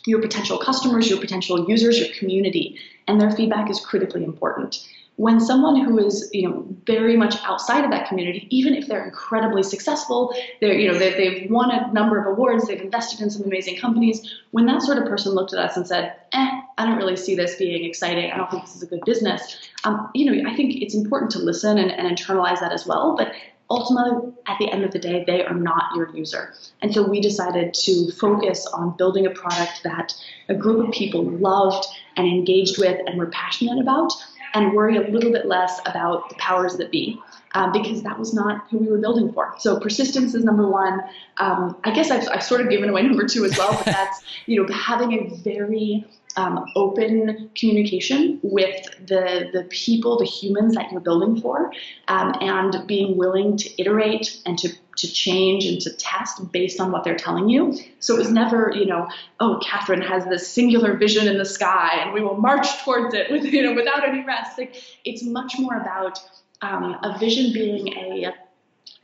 your 0.06 0.20
potential 0.20 0.58
customers, 0.58 1.10
your 1.10 1.18
potential 1.18 1.68
users, 1.68 1.98
your 1.98 2.08
community, 2.16 2.78
and 3.08 3.20
their 3.20 3.30
feedback 3.32 3.68
is 3.68 3.80
critically 3.80 4.22
important. 4.22 4.86
When 5.16 5.40
someone 5.40 5.80
who 5.80 5.98
is 5.98 6.28
you 6.32 6.48
know 6.48 6.66
very 6.84 7.16
much 7.16 7.36
outside 7.42 7.84
of 7.84 7.90
that 7.90 8.06
community 8.08 8.46
even 8.50 8.74
if 8.74 8.86
they're 8.86 9.04
incredibly 9.04 9.62
successful 9.62 10.34
they're 10.60 10.78
you 10.78 10.90
know 10.90 10.98
they've, 10.98 11.16
they've 11.16 11.50
won 11.50 11.70
a 11.70 11.92
number 11.92 12.20
of 12.20 12.26
awards 12.26 12.66
they've 12.66 12.80
invested 12.80 13.20
in 13.20 13.30
some 13.30 13.42
amazing 13.44 13.76
companies 13.76 14.34
when 14.50 14.66
that 14.66 14.82
sort 14.82 14.98
of 14.98 15.04
person 15.04 15.32
looked 15.32 15.52
at 15.52 15.58
us 15.58 15.76
and 15.76 15.86
said 15.86 16.14
eh 16.32 16.60
i 16.78 16.84
don't 16.84 16.96
really 16.96 17.16
see 17.16 17.34
this 17.34 17.56
being 17.56 17.84
exciting 17.84 18.30
i 18.30 18.36
don't 18.36 18.50
think 18.50 18.64
this 18.64 18.76
is 18.76 18.82
a 18.82 18.86
good 18.86 19.00
business 19.04 19.70
um, 19.84 20.10
you 20.14 20.30
know 20.30 20.50
i 20.50 20.54
think 20.54 20.82
it's 20.82 20.94
important 20.94 21.30
to 21.30 21.38
listen 21.38 21.78
and, 21.78 21.90
and 21.90 22.16
internalize 22.16 22.60
that 22.60 22.72
as 22.72 22.86
well 22.86 23.16
but 23.16 23.32
ultimately, 23.70 24.32
at 24.46 24.58
the 24.58 24.70
end 24.70 24.84
of 24.84 24.92
the 24.92 24.98
day, 24.98 25.24
they 25.26 25.44
are 25.44 25.54
not 25.54 25.84
your 25.96 26.14
user. 26.14 26.54
And 26.82 26.94
so 26.94 27.08
we 27.08 27.20
decided 27.20 27.74
to 27.74 28.10
focus 28.12 28.66
on 28.66 28.96
building 28.96 29.26
a 29.26 29.30
product 29.30 29.82
that 29.82 30.14
a 30.48 30.54
group 30.54 30.86
of 30.86 30.94
people 30.94 31.24
loved 31.24 31.86
and 32.16 32.26
engaged 32.26 32.78
with 32.78 33.00
and 33.06 33.18
were 33.18 33.26
passionate 33.26 33.80
about, 33.80 34.12
and 34.54 34.72
worry 34.72 34.96
a 34.96 35.08
little 35.08 35.32
bit 35.32 35.46
less 35.46 35.80
about 35.86 36.28
the 36.28 36.34
powers 36.36 36.76
that 36.76 36.90
be. 36.90 37.20
Um, 37.54 37.72
because 37.72 38.02
that 38.02 38.18
was 38.18 38.34
not 38.34 38.66
who 38.68 38.76
we 38.76 38.88
were 38.88 38.98
building 38.98 39.32
for. 39.32 39.54
So 39.58 39.80
persistence 39.80 40.34
is 40.34 40.44
number 40.44 40.68
one. 40.68 41.00
Um, 41.38 41.74
I 41.84 41.90
guess 41.90 42.10
I've, 42.10 42.28
I've, 42.28 42.42
sort 42.42 42.60
of 42.60 42.68
given 42.68 42.90
away 42.90 43.02
number 43.08 43.26
two 43.26 43.46
as 43.46 43.56
well, 43.56 43.72
but 43.72 43.86
that's 43.86 44.22
you 44.44 44.62
know 44.62 44.74
having 44.74 45.14
a 45.14 45.34
very 45.36 46.04
um, 46.36 46.66
open 46.76 47.50
communication 47.54 48.38
with 48.42 48.84
the, 49.06 49.48
the 49.52 49.64
people, 49.70 50.18
the 50.18 50.26
humans 50.26 50.74
that 50.74 50.92
you're 50.92 51.00
building 51.00 51.40
for, 51.40 51.72
um, 52.08 52.34
and 52.40 52.86
being 52.86 53.16
willing 53.16 53.56
to 53.56 53.80
iterate 53.80 54.40
and 54.44 54.58
to, 54.58 54.68
to 54.96 55.12
change 55.12 55.66
and 55.66 55.80
to 55.80 55.92
test 55.92 56.52
based 56.52 56.80
on 56.80 56.90
what 56.90 57.04
they're 57.04 57.16
telling 57.16 57.48
you. 57.48 57.76
So 58.00 58.14
it 58.14 58.18
was 58.18 58.30
never, 58.30 58.72
you 58.74 58.86
know, 58.86 59.08
oh, 59.40 59.60
Kathryn 59.62 60.06
has 60.06 60.24
this 60.24 60.48
singular 60.48 60.96
vision 60.96 61.28
in 61.28 61.38
the 61.38 61.44
sky 61.44 62.00
and 62.00 62.12
we 62.12 62.22
will 62.22 62.36
march 62.36 62.66
towards 62.82 63.14
it 63.14 63.30
with, 63.30 63.44
you 63.44 63.62
know, 63.62 63.74
without 63.74 64.08
any 64.08 64.24
rest. 64.24 64.58
Like, 64.58 64.76
it's 65.04 65.22
much 65.22 65.54
more 65.58 65.76
about 65.76 66.18
um, 66.62 66.96
a 67.02 67.18
vision 67.18 67.52
being 67.52 67.88
a 67.88 68.34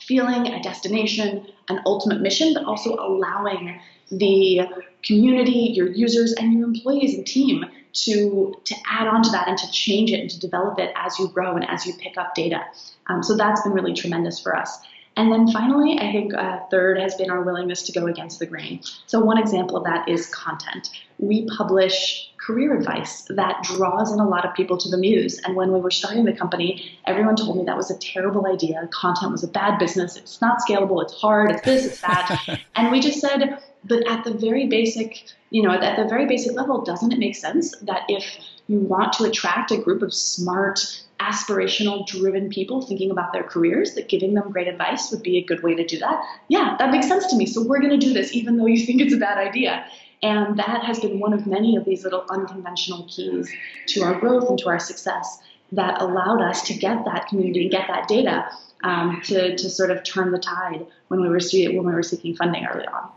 feeling, 0.00 0.46
a 0.48 0.62
destination, 0.62 1.46
an 1.68 1.80
ultimate 1.86 2.20
mission, 2.20 2.54
but 2.54 2.64
also 2.64 2.94
allowing 2.94 3.80
the 4.10 4.62
community, 5.02 5.72
your 5.74 5.88
users, 5.88 6.32
and 6.34 6.52
your 6.52 6.64
employees 6.64 7.14
and 7.14 7.26
team 7.26 7.64
to 7.92 8.54
to 8.64 8.74
add 8.88 9.06
on 9.06 9.22
to 9.22 9.30
that 9.30 9.48
and 9.48 9.58
to 9.58 9.70
change 9.70 10.10
it 10.12 10.20
and 10.20 10.30
to 10.30 10.40
develop 10.40 10.78
it 10.78 10.92
as 10.96 11.18
you 11.18 11.28
grow 11.28 11.54
and 11.54 11.68
as 11.68 11.86
you 11.86 11.92
pick 11.94 12.16
up 12.16 12.34
data. 12.34 12.62
Um, 13.06 13.22
so 13.22 13.36
that's 13.36 13.62
been 13.62 13.72
really 13.72 13.94
tremendous 13.94 14.40
for 14.40 14.56
us. 14.56 14.78
And 15.16 15.30
then 15.30 15.50
finally, 15.50 15.98
I 15.98 16.10
think 16.10 16.32
uh, 16.34 16.60
third 16.70 16.98
has 16.98 17.14
been 17.14 17.30
our 17.30 17.42
willingness 17.42 17.82
to 17.82 17.92
go 17.92 18.06
against 18.06 18.38
the 18.38 18.46
grain. 18.46 18.80
So 19.06 19.20
one 19.20 19.38
example 19.38 19.76
of 19.76 19.84
that 19.84 20.08
is 20.08 20.26
content. 20.28 20.88
We 21.18 21.46
publish 21.56 22.30
career 22.38 22.76
advice 22.76 23.22
that 23.28 23.62
draws 23.62 24.12
in 24.12 24.18
a 24.20 24.28
lot 24.28 24.44
of 24.44 24.54
people 24.54 24.78
to 24.78 24.88
the 24.88 24.96
Muse. 24.96 25.38
And 25.44 25.54
when 25.54 25.72
we 25.72 25.80
were 25.80 25.90
starting 25.90 26.24
the 26.24 26.32
company, 26.32 26.98
everyone 27.06 27.36
told 27.36 27.58
me 27.58 27.64
that 27.64 27.76
was 27.76 27.90
a 27.90 27.98
terrible 27.98 28.46
idea. 28.46 28.88
Content 28.90 29.32
was 29.32 29.44
a 29.44 29.48
bad 29.48 29.78
business. 29.78 30.16
It's 30.16 30.40
not 30.40 30.58
scalable. 30.66 31.02
It's 31.02 31.14
hard. 31.14 31.50
It's 31.50 31.62
this. 31.62 31.86
It's 31.86 32.00
that. 32.00 32.60
and 32.74 32.90
we 32.90 33.00
just 33.00 33.20
said, 33.20 33.58
but 33.84 34.06
at 34.08 34.24
the 34.24 34.32
very 34.32 34.66
basic, 34.66 35.24
you 35.50 35.62
know, 35.62 35.70
at 35.70 35.96
the 35.96 36.08
very 36.08 36.26
basic 36.26 36.54
level, 36.54 36.82
doesn't 36.82 37.12
it 37.12 37.18
make 37.18 37.34
sense 37.34 37.76
that 37.78 38.02
if 38.08 38.24
you 38.68 38.78
want 38.78 39.12
to 39.14 39.24
attract 39.24 39.70
a 39.72 39.78
group 39.78 40.02
of 40.02 40.14
smart, 40.14 41.02
aspirational, 41.20 42.06
driven 42.06 42.48
people 42.48 42.82
thinking 42.82 43.10
about 43.10 43.32
their 43.32 43.42
careers, 43.42 43.94
that 43.94 44.08
giving 44.08 44.34
them 44.34 44.52
great 44.52 44.68
advice 44.68 45.10
would 45.10 45.22
be 45.22 45.38
a 45.38 45.44
good 45.44 45.62
way 45.62 45.74
to 45.74 45.84
do 45.84 45.98
that? 45.98 46.22
Yeah, 46.48 46.76
that 46.78 46.90
makes 46.90 47.08
sense 47.08 47.26
to 47.28 47.36
me. 47.36 47.46
So 47.46 47.62
we're 47.62 47.80
going 47.80 47.98
to 47.98 48.06
do 48.06 48.12
this, 48.12 48.32
even 48.34 48.56
though 48.56 48.66
you 48.66 48.84
think 48.84 49.00
it's 49.00 49.14
a 49.14 49.18
bad 49.18 49.38
idea. 49.38 49.84
And 50.22 50.56
that 50.58 50.84
has 50.84 51.00
been 51.00 51.18
one 51.18 51.32
of 51.32 51.46
many 51.48 51.76
of 51.76 51.84
these 51.84 52.04
little 52.04 52.24
unconventional 52.30 53.08
keys 53.10 53.52
to 53.88 54.02
our 54.02 54.20
growth 54.20 54.48
and 54.48 54.58
to 54.60 54.68
our 54.68 54.78
success 54.78 55.38
that 55.72 56.00
allowed 56.00 56.40
us 56.40 56.62
to 56.62 56.74
get 56.74 57.04
that 57.06 57.26
community 57.28 57.62
and 57.62 57.70
get 57.70 57.88
that 57.88 58.06
data 58.06 58.48
um, 58.84 59.20
to, 59.24 59.56
to 59.56 59.70
sort 59.70 59.90
of 59.90 60.04
turn 60.04 60.30
the 60.30 60.38
tide 60.38 60.86
when 61.08 61.20
we 61.20 61.28
were 61.28 61.40
when 61.52 61.86
we 61.86 61.92
were 61.92 62.02
seeking 62.02 62.36
funding 62.36 62.64
early 62.66 62.86
on. 62.86 63.10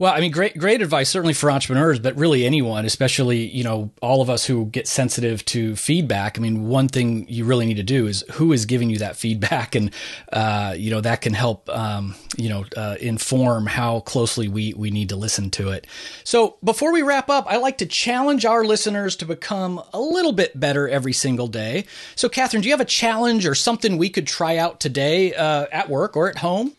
Well, 0.00 0.14
I 0.14 0.20
mean, 0.20 0.30
great, 0.30 0.56
great 0.56 0.80
advice, 0.80 1.10
certainly 1.10 1.34
for 1.34 1.50
entrepreneurs, 1.50 1.98
but 1.98 2.16
really 2.16 2.46
anyone, 2.46 2.84
especially, 2.84 3.46
you 3.48 3.64
know, 3.64 3.90
all 4.00 4.22
of 4.22 4.30
us 4.30 4.44
who 4.46 4.66
get 4.66 4.86
sensitive 4.86 5.44
to 5.46 5.74
feedback. 5.74 6.38
I 6.38 6.40
mean, 6.40 6.68
one 6.68 6.86
thing 6.86 7.26
you 7.28 7.44
really 7.44 7.66
need 7.66 7.78
to 7.78 7.82
do 7.82 8.06
is 8.06 8.22
who 8.32 8.52
is 8.52 8.64
giving 8.64 8.90
you 8.90 8.98
that 8.98 9.16
feedback. 9.16 9.74
And, 9.78 9.92
uh, 10.32 10.74
you 10.76 10.90
know, 10.90 11.00
that 11.02 11.20
can 11.20 11.34
help, 11.34 11.68
um, 11.68 12.16
you 12.36 12.48
know, 12.48 12.64
uh, 12.76 12.96
inform 13.00 13.66
how 13.66 14.00
closely 14.00 14.48
we, 14.48 14.72
we 14.74 14.90
need 14.90 15.10
to 15.10 15.16
listen 15.16 15.50
to 15.50 15.70
it. 15.70 15.86
So 16.24 16.56
before 16.64 16.92
we 16.92 17.02
wrap 17.02 17.28
up, 17.28 17.46
I 17.46 17.58
like 17.58 17.78
to 17.78 17.86
challenge 17.86 18.44
our 18.44 18.64
listeners 18.64 19.14
to 19.16 19.26
become 19.26 19.80
a 19.92 20.00
little 20.00 20.32
bit 20.32 20.58
better 20.58 20.88
every 20.88 21.12
single 21.12 21.46
day. 21.46 21.84
So, 22.16 22.28
Kathryn, 22.28 22.62
do 22.62 22.68
you 22.68 22.72
have 22.72 22.80
a 22.80 22.84
challenge 22.84 23.46
or 23.46 23.54
something 23.54 23.98
we 23.98 24.10
could 24.10 24.26
try 24.26 24.56
out 24.56 24.80
today 24.80 25.34
uh, 25.34 25.66
at 25.70 25.88
work 25.88 26.16
or 26.16 26.28
at 26.28 26.38
home? 26.38 26.72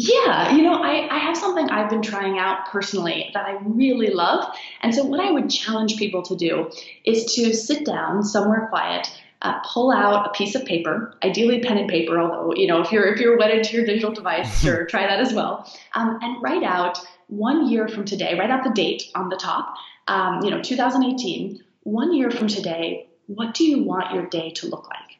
Yeah, 0.00 0.54
you 0.54 0.62
know, 0.62 0.74
I, 0.74 1.12
I 1.12 1.18
have 1.18 1.36
something 1.36 1.68
I've 1.70 1.90
been 1.90 2.02
trying 2.02 2.38
out 2.38 2.66
personally 2.68 3.32
that 3.34 3.46
I 3.46 3.58
really 3.64 4.10
love. 4.10 4.44
And 4.80 4.94
so, 4.94 5.02
what 5.02 5.18
I 5.18 5.32
would 5.32 5.50
challenge 5.50 5.96
people 5.96 6.22
to 6.22 6.36
do 6.36 6.70
is 7.04 7.34
to 7.34 7.52
sit 7.52 7.84
down 7.84 8.22
somewhere 8.22 8.68
quiet, 8.68 9.08
uh, 9.42 9.58
pull 9.66 9.90
out 9.90 10.28
a 10.28 10.30
piece 10.38 10.54
of 10.54 10.64
paper, 10.64 11.16
ideally 11.24 11.58
pen 11.62 11.78
and 11.78 11.90
paper. 11.90 12.20
Although, 12.20 12.54
you 12.54 12.68
know, 12.68 12.80
if 12.80 12.92
you're 12.92 13.12
if 13.12 13.18
you're 13.18 13.36
wedded 13.36 13.64
to 13.64 13.76
your 13.76 13.86
digital 13.86 14.12
device, 14.12 14.60
sure, 14.62 14.86
try 14.86 15.04
that 15.04 15.18
as 15.18 15.32
well. 15.32 15.68
Um, 15.94 16.20
and 16.22 16.40
write 16.40 16.62
out 16.62 17.00
one 17.26 17.68
year 17.68 17.88
from 17.88 18.04
today. 18.04 18.38
Write 18.38 18.50
out 18.50 18.62
the 18.62 18.70
date 18.70 19.10
on 19.16 19.30
the 19.30 19.36
top. 19.36 19.74
Um, 20.06 20.44
you 20.44 20.52
know, 20.52 20.62
2018. 20.62 21.60
One 21.82 22.14
year 22.14 22.30
from 22.30 22.46
today, 22.46 23.08
what 23.26 23.52
do 23.52 23.64
you 23.64 23.82
want 23.82 24.14
your 24.14 24.26
day 24.26 24.50
to 24.50 24.68
look 24.68 24.88
like? 24.88 25.17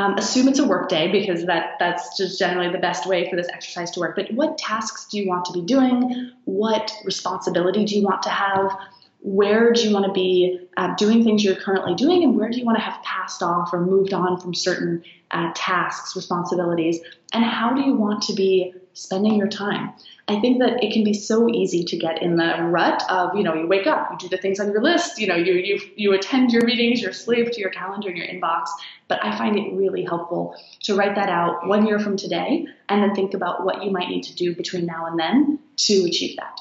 Um, 0.00 0.16
assume 0.16 0.48
it's 0.48 0.58
a 0.58 0.66
work 0.66 0.88
day 0.88 1.12
because 1.12 1.44
that 1.44 1.74
that's 1.78 2.16
just 2.16 2.38
generally 2.38 2.72
the 2.72 2.78
best 2.78 3.06
way 3.06 3.28
for 3.28 3.36
this 3.36 3.48
exercise 3.52 3.90
to 3.90 4.00
work. 4.00 4.16
But 4.16 4.32
what 4.32 4.56
tasks 4.56 5.06
do 5.10 5.18
you 5.18 5.28
want 5.28 5.44
to 5.44 5.52
be 5.52 5.60
doing? 5.60 6.32
What 6.46 6.90
responsibility 7.04 7.84
do 7.84 7.96
you 7.96 8.02
want 8.02 8.22
to 8.22 8.30
have? 8.30 8.74
Where 9.18 9.74
do 9.74 9.86
you 9.86 9.92
want 9.92 10.06
to 10.06 10.12
be 10.12 10.58
uh, 10.78 10.96
doing 10.96 11.22
things 11.22 11.44
you're 11.44 11.54
currently 11.54 11.94
doing, 11.96 12.24
and 12.24 12.34
where 12.34 12.48
do 12.48 12.58
you 12.58 12.64
want 12.64 12.78
to 12.78 12.82
have 12.82 13.02
passed 13.02 13.42
off 13.42 13.74
or 13.74 13.84
moved 13.84 14.14
on 14.14 14.40
from 14.40 14.54
certain 14.54 15.02
uh, 15.32 15.52
tasks, 15.54 16.16
responsibilities? 16.16 17.00
And 17.34 17.44
how 17.44 17.74
do 17.74 17.82
you 17.82 17.92
want 17.92 18.22
to 18.22 18.32
be 18.32 18.72
spending 19.00 19.34
your 19.36 19.48
time? 19.48 19.92
I 20.28 20.38
think 20.40 20.60
that 20.60 20.84
it 20.84 20.92
can 20.92 21.02
be 21.02 21.14
so 21.14 21.48
easy 21.48 21.82
to 21.84 21.96
get 21.96 22.22
in 22.22 22.36
the 22.36 22.62
rut 22.62 23.02
of, 23.08 23.34
you 23.34 23.42
know, 23.42 23.54
you 23.54 23.66
wake 23.66 23.86
up, 23.86 24.10
you 24.12 24.18
do 24.18 24.28
the 24.28 24.40
things 24.40 24.60
on 24.60 24.70
your 24.70 24.82
list, 24.82 25.18
you 25.18 25.26
know, 25.26 25.34
you 25.34 25.54
you 25.54 25.80
you 25.96 26.12
attend 26.12 26.52
your 26.52 26.64
meetings, 26.64 27.00
you're 27.00 27.12
slave 27.12 27.50
to 27.52 27.60
your 27.60 27.70
calendar 27.70 28.08
and 28.08 28.18
your 28.18 28.26
inbox. 28.26 28.68
But 29.08 29.24
I 29.24 29.36
find 29.36 29.58
it 29.58 29.72
really 29.74 30.04
helpful 30.04 30.54
to 30.82 30.94
write 30.94 31.16
that 31.16 31.30
out 31.30 31.66
one 31.66 31.86
year 31.86 31.98
from 31.98 32.16
today 32.16 32.66
and 32.88 33.02
then 33.02 33.14
think 33.14 33.34
about 33.34 33.64
what 33.64 33.82
you 33.82 33.90
might 33.90 34.08
need 34.08 34.22
to 34.24 34.34
do 34.34 34.54
between 34.54 34.86
now 34.86 35.06
and 35.06 35.18
then 35.18 35.58
to 35.76 36.04
achieve 36.04 36.36
that. 36.36 36.60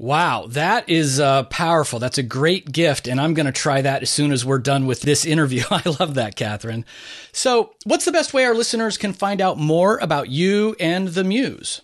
Wow, 0.00 0.46
that 0.50 0.88
is 0.88 1.18
uh, 1.18 1.42
powerful. 1.44 1.98
That's 1.98 2.18
a 2.18 2.22
great 2.22 2.70
gift, 2.70 3.08
and 3.08 3.20
I'm 3.20 3.34
going 3.34 3.46
to 3.46 3.52
try 3.52 3.82
that 3.82 4.02
as 4.02 4.10
soon 4.10 4.30
as 4.30 4.44
we're 4.44 4.60
done 4.60 4.86
with 4.86 5.02
this 5.02 5.26
interview. 5.26 5.64
I 5.70 5.82
love 5.98 6.14
that, 6.14 6.36
Kathryn. 6.36 6.84
So, 7.32 7.74
what's 7.84 8.04
the 8.04 8.12
best 8.12 8.32
way 8.32 8.44
our 8.44 8.54
listeners 8.54 8.96
can 8.96 9.12
find 9.12 9.40
out 9.40 9.58
more 9.58 9.98
about 9.98 10.28
you 10.28 10.76
and 10.78 11.08
the 11.08 11.24
Muse? 11.24 11.80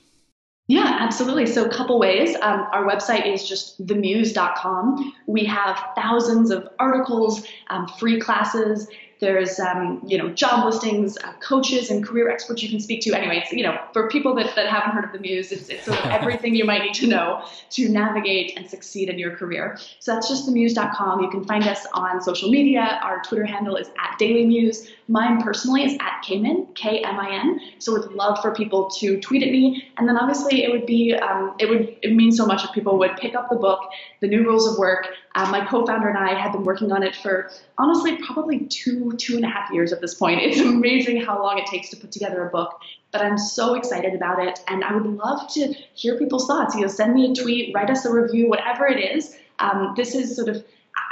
Yeah, 0.68 0.96
absolutely. 1.00 1.46
So, 1.46 1.64
a 1.64 1.68
couple 1.68 1.98
ways. 1.98 2.36
Um, 2.36 2.68
our 2.72 2.86
website 2.86 3.26
is 3.26 3.48
just 3.48 3.84
themuse.com. 3.84 5.12
We 5.26 5.44
have 5.46 5.82
thousands 5.96 6.52
of 6.52 6.68
articles, 6.78 7.44
um, 7.68 7.88
free 7.98 8.20
classes, 8.20 8.86
there's, 9.24 9.58
um, 9.58 10.02
you 10.06 10.18
know, 10.18 10.28
job 10.28 10.64
listings, 10.64 11.16
uh, 11.24 11.32
coaches, 11.40 11.90
and 11.90 12.06
career 12.06 12.30
experts 12.30 12.62
you 12.62 12.68
can 12.68 12.78
speak 12.78 13.00
to. 13.00 13.14
Anyway, 13.14 13.38
it's, 13.42 13.52
you 13.52 13.62
know, 13.62 13.78
for 13.92 14.08
people 14.10 14.34
that, 14.34 14.54
that 14.54 14.68
haven't 14.68 14.90
heard 14.90 15.04
of 15.04 15.12
the 15.12 15.18
Muse, 15.18 15.50
it's, 15.50 15.68
it's 15.70 15.84
sort 15.84 15.98
of 15.98 16.04
everything 16.10 16.54
you 16.54 16.64
might 16.64 16.82
need 16.82 16.94
to 16.94 17.06
know 17.06 17.42
to 17.70 17.88
navigate 17.88 18.52
and 18.56 18.68
succeed 18.68 19.08
in 19.08 19.18
your 19.18 19.34
career. 19.34 19.78
So 19.98 20.12
that's 20.12 20.28
just 20.28 20.46
themuse.com. 20.46 21.20
You 21.20 21.30
can 21.30 21.44
find 21.44 21.66
us 21.66 21.86
on 21.94 22.20
social 22.20 22.50
media. 22.50 23.00
Our 23.02 23.22
Twitter 23.22 23.46
handle 23.46 23.76
is 23.76 23.88
at 23.98 24.18
Daily 24.18 24.44
Muse. 24.44 24.90
Mine 25.08 25.42
personally 25.42 25.84
is 25.84 25.94
at 25.94 26.22
Kmin, 26.22 26.74
K-M-I-N. 26.74 27.60
So 27.78 27.92
would 27.92 28.12
love 28.12 28.40
for 28.40 28.54
people 28.54 28.90
to 28.90 29.20
tweet 29.20 29.42
at 29.42 29.50
me. 29.50 29.88
And 29.96 30.08
then 30.08 30.18
obviously 30.18 30.64
it 30.64 30.70
would 30.70 30.86
be, 30.86 31.14
um, 31.14 31.54
it 31.58 31.68
would 31.68 31.96
it 32.02 32.14
mean 32.14 32.32
so 32.32 32.44
much 32.44 32.64
if 32.64 32.72
people 32.72 32.98
would 32.98 33.16
pick 33.16 33.34
up 33.34 33.48
the 33.48 33.56
book, 33.56 33.80
The 34.20 34.28
New 34.28 34.44
Rules 34.44 34.70
of 34.70 34.78
Work. 34.78 35.08
Uh, 35.34 35.50
my 35.50 35.64
co-founder 35.66 36.08
and 36.08 36.16
I 36.16 36.38
have 36.40 36.52
been 36.52 36.62
working 36.62 36.92
on 36.92 37.02
it 37.02 37.16
for 37.16 37.50
honestly 37.76 38.16
probably 38.18 38.60
two, 38.66 39.12
two 39.16 39.34
and 39.34 39.44
a 39.44 39.48
half 39.48 39.72
years 39.72 39.92
at 39.92 40.00
this 40.00 40.14
point. 40.14 40.40
It's 40.40 40.60
amazing 40.60 41.20
how 41.20 41.42
long 41.42 41.58
it 41.58 41.66
takes 41.66 41.90
to 41.90 41.96
put 41.96 42.12
together 42.12 42.46
a 42.46 42.50
book, 42.50 42.80
but 43.10 43.20
I'm 43.20 43.36
so 43.36 43.74
excited 43.74 44.14
about 44.14 44.44
it. 44.46 44.60
And 44.68 44.84
I 44.84 44.94
would 44.94 45.06
love 45.06 45.48
to 45.54 45.74
hear 45.94 46.16
people's 46.18 46.46
thoughts. 46.46 46.74
You 46.76 46.82
know, 46.82 46.88
send 46.88 47.14
me 47.14 47.32
a 47.32 47.34
tweet, 47.34 47.74
write 47.74 47.90
us 47.90 48.04
a 48.04 48.12
review, 48.12 48.48
whatever 48.48 48.86
it 48.86 49.00
is. 49.00 49.36
Um, 49.58 49.94
this 49.96 50.14
is 50.14 50.36
sort 50.36 50.48
of 50.48 50.64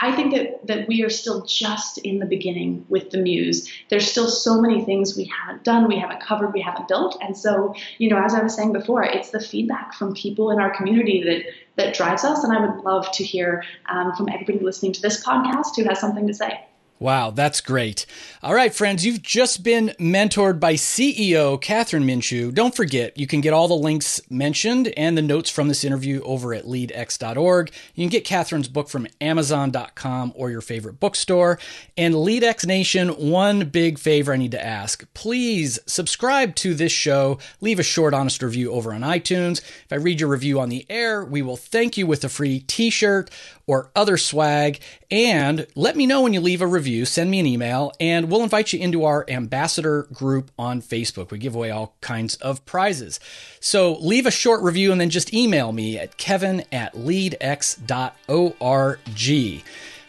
I 0.03 0.11
think 0.17 0.35
that, 0.35 0.67
that 0.67 0.89
we 0.89 1.05
are 1.05 1.09
still 1.09 1.47
just 1.47 1.99
in 1.99 2.19
the 2.19 2.27
beginning 2.27 2.85
with 2.89 3.11
the 3.11 3.19
Muse. 3.19 3.73
There's 3.89 4.11
still 4.11 4.29
so 4.29 4.61
many 4.61 4.85
things 4.85 5.17
we 5.17 5.25
haven't 5.27 5.63
done, 5.63 5.87
we 5.87 5.97
haven't 5.97 6.21
covered, 6.21 6.53
we 6.53 6.61
haven't 6.61 6.89
built. 6.89 7.17
And 7.21 7.39
so, 7.39 7.73
you 7.99 8.11
know, 8.11 8.21
as 8.21 8.35
I 8.35 8.43
was 8.43 8.53
saying 8.53 8.73
before, 8.73 9.05
it's 9.05 9.31
the 9.31 9.39
feedback 9.39 9.95
from 9.95 10.13
people 10.13 10.51
in 10.51 10.59
our 10.59 10.75
community 10.75 11.23
that 11.23 11.45
that 11.77 11.95
drives 11.95 12.25
us. 12.25 12.43
And 12.43 12.53
I 12.53 12.67
would 12.67 12.85
love 12.85 13.11
to 13.13 13.25
hear 13.25 13.63
um, 13.89 14.13
from 14.17 14.29
everybody 14.29 14.59
listening 14.59 14.93
to 14.93 15.01
this 15.01 15.25
podcast 15.25 15.77
who 15.77 15.85
has 15.85 16.01
something 16.01 16.27
to 16.27 16.35
say. 16.35 16.67
Wow, 17.03 17.33
that's 17.33 17.61
great. 17.61 18.07
All 18.45 18.55
right, 18.55 18.73
friends, 18.73 19.05
you've 19.05 19.23
just 19.23 19.65
been 19.65 19.93
mentored 19.99 20.61
by 20.61 20.75
CEO 20.75 21.61
Kathryn 21.61 22.05
Minshew. 22.05 22.55
Don't 22.55 22.77
forget, 22.77 23.19
you 23.19 23.27
can 23.27 23.41
get 23.41 23.53
all 23.53 23.67
the 23.67 23.75
links 23.75 24.21
mentioned 24.31 24.87
and 24.97 25.19
the 25.19 25.23
notes 25.23 25.51
from 25.51 25.67
this 25.67 25.83
interview 25.83 26.23
over 26.23 26.55
at 26.55 26.65
leadx.org. 26.65 27.73
You 27.97 28.05
can 28.05 28.09
get 28.09 28.25
Kathryn's 28.25 28.69
book 28.69 28.89
from 28.89 29.09
amazon.com 29.21 30.33
or 30.37 30.53
your 30.53 30.61
favorite 30.61 31.01
bookstore. 31.01 31.59
And 31.97 32.15
LeadX 32.15 32.65
Nation, 32.67 33.09
one 33.09 33.69
big 33.69 33.99
favor 33.99 34.33
I 34.33 34.37
need 34.37 34.53
to 34.53 34.65
ask. 34.65 35.05
Please 35.13 35.81
subscribe 35.87 36.55
to 36.57 36.73
this 36.73 36.93
show. 36.93 37.41
Leave 37.61 37.81
a 37.81 37.83
short, 37.83 38.15
honest 38.15 38.45
review 38.45 38.71
over 38.71 38.95
on 38.95 39.01
iTunes. 39.01 39.59
If 39.61 39.93
I 39.93 39.97
read 39.97 40.21
your 40.21 40.29
review 40.29 40.61
on 40.61 40.69
the 40.69 40.87
air, 40.89 41.25
we 41.25 41.43
will 41.43 41.57
thank 41.57 41.97
you 41.97 42.07
with 42.07 42.23
a 42.23 42.29
free 42.29 42.61
t 42.61 42.91
shirt 42.91 43.29
or 43.67 43.91
other 43.97 44.17
swag. 44.17 44.81
And 45.11 45.67
let 45.75 45.97
me 45.97 46.07
know 46.07 46.23
when 46.23 46.33
you 46.33 46.41
leave 46.41 46.63
a 46.63 46.67
Send 47.05 47.31
me 47.31 47.41
an 47.41 47.47
email, 47.47 47.93
and 47.99 48.31
we'll 48.31 48.43
invite 48.43 48.73
you 48.73 48.81
into 48.81 49.05
our 49.05 49.25
ambassador 49.29 50.05
group 50.13 50.51
on 50.59 50.81
Facebook. 50.83 51.31
We 51.31 51.39
give 51.39 51.55
away 51.55 51.71
all 51.71 51.97
kinds 52.01 52.37
of 52.37 52.65
prizes. 52.65 53.19
So 53.61 53.95
leave 53.95 54.27
a 54.27 54.31
short 54.31 54.63
review 54.63 54.93
and 54.93 55.01
then 55.01 55.11
just 55.11 55.35
email 55.35 55.73
me 55.73 55.99
at 55.99 56.17
kevin 56.17 56.65
at 56.71 56.95
leadx.org. 56.95 57.83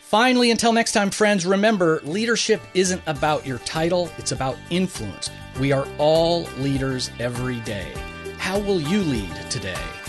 Finally, 0.02 0.52
until 0.52 0.74
next 0.74 0.92
time, 0.92 1.10
friends, 1.10 1.46
remember 1.46 2.00
leadership 2.04 2.62
isn't 2.76 3.02
about 3.08 3.48
your 3.48 3.58
title, 3.60 4.12
it's 4.20 4.32
about 4.32 4.58
influence. 4.70 5.32
We 5.60 5.72
are 5.72 5.88
all 5.98 6.44
leaders 6.60 7.10
every 7.20 7.62
day. 7.62 7.92
How 8.38 8.60
will 8.60 8.80
you 8.80 9.02
lead 9.02 9.34
today? 9.50 10.03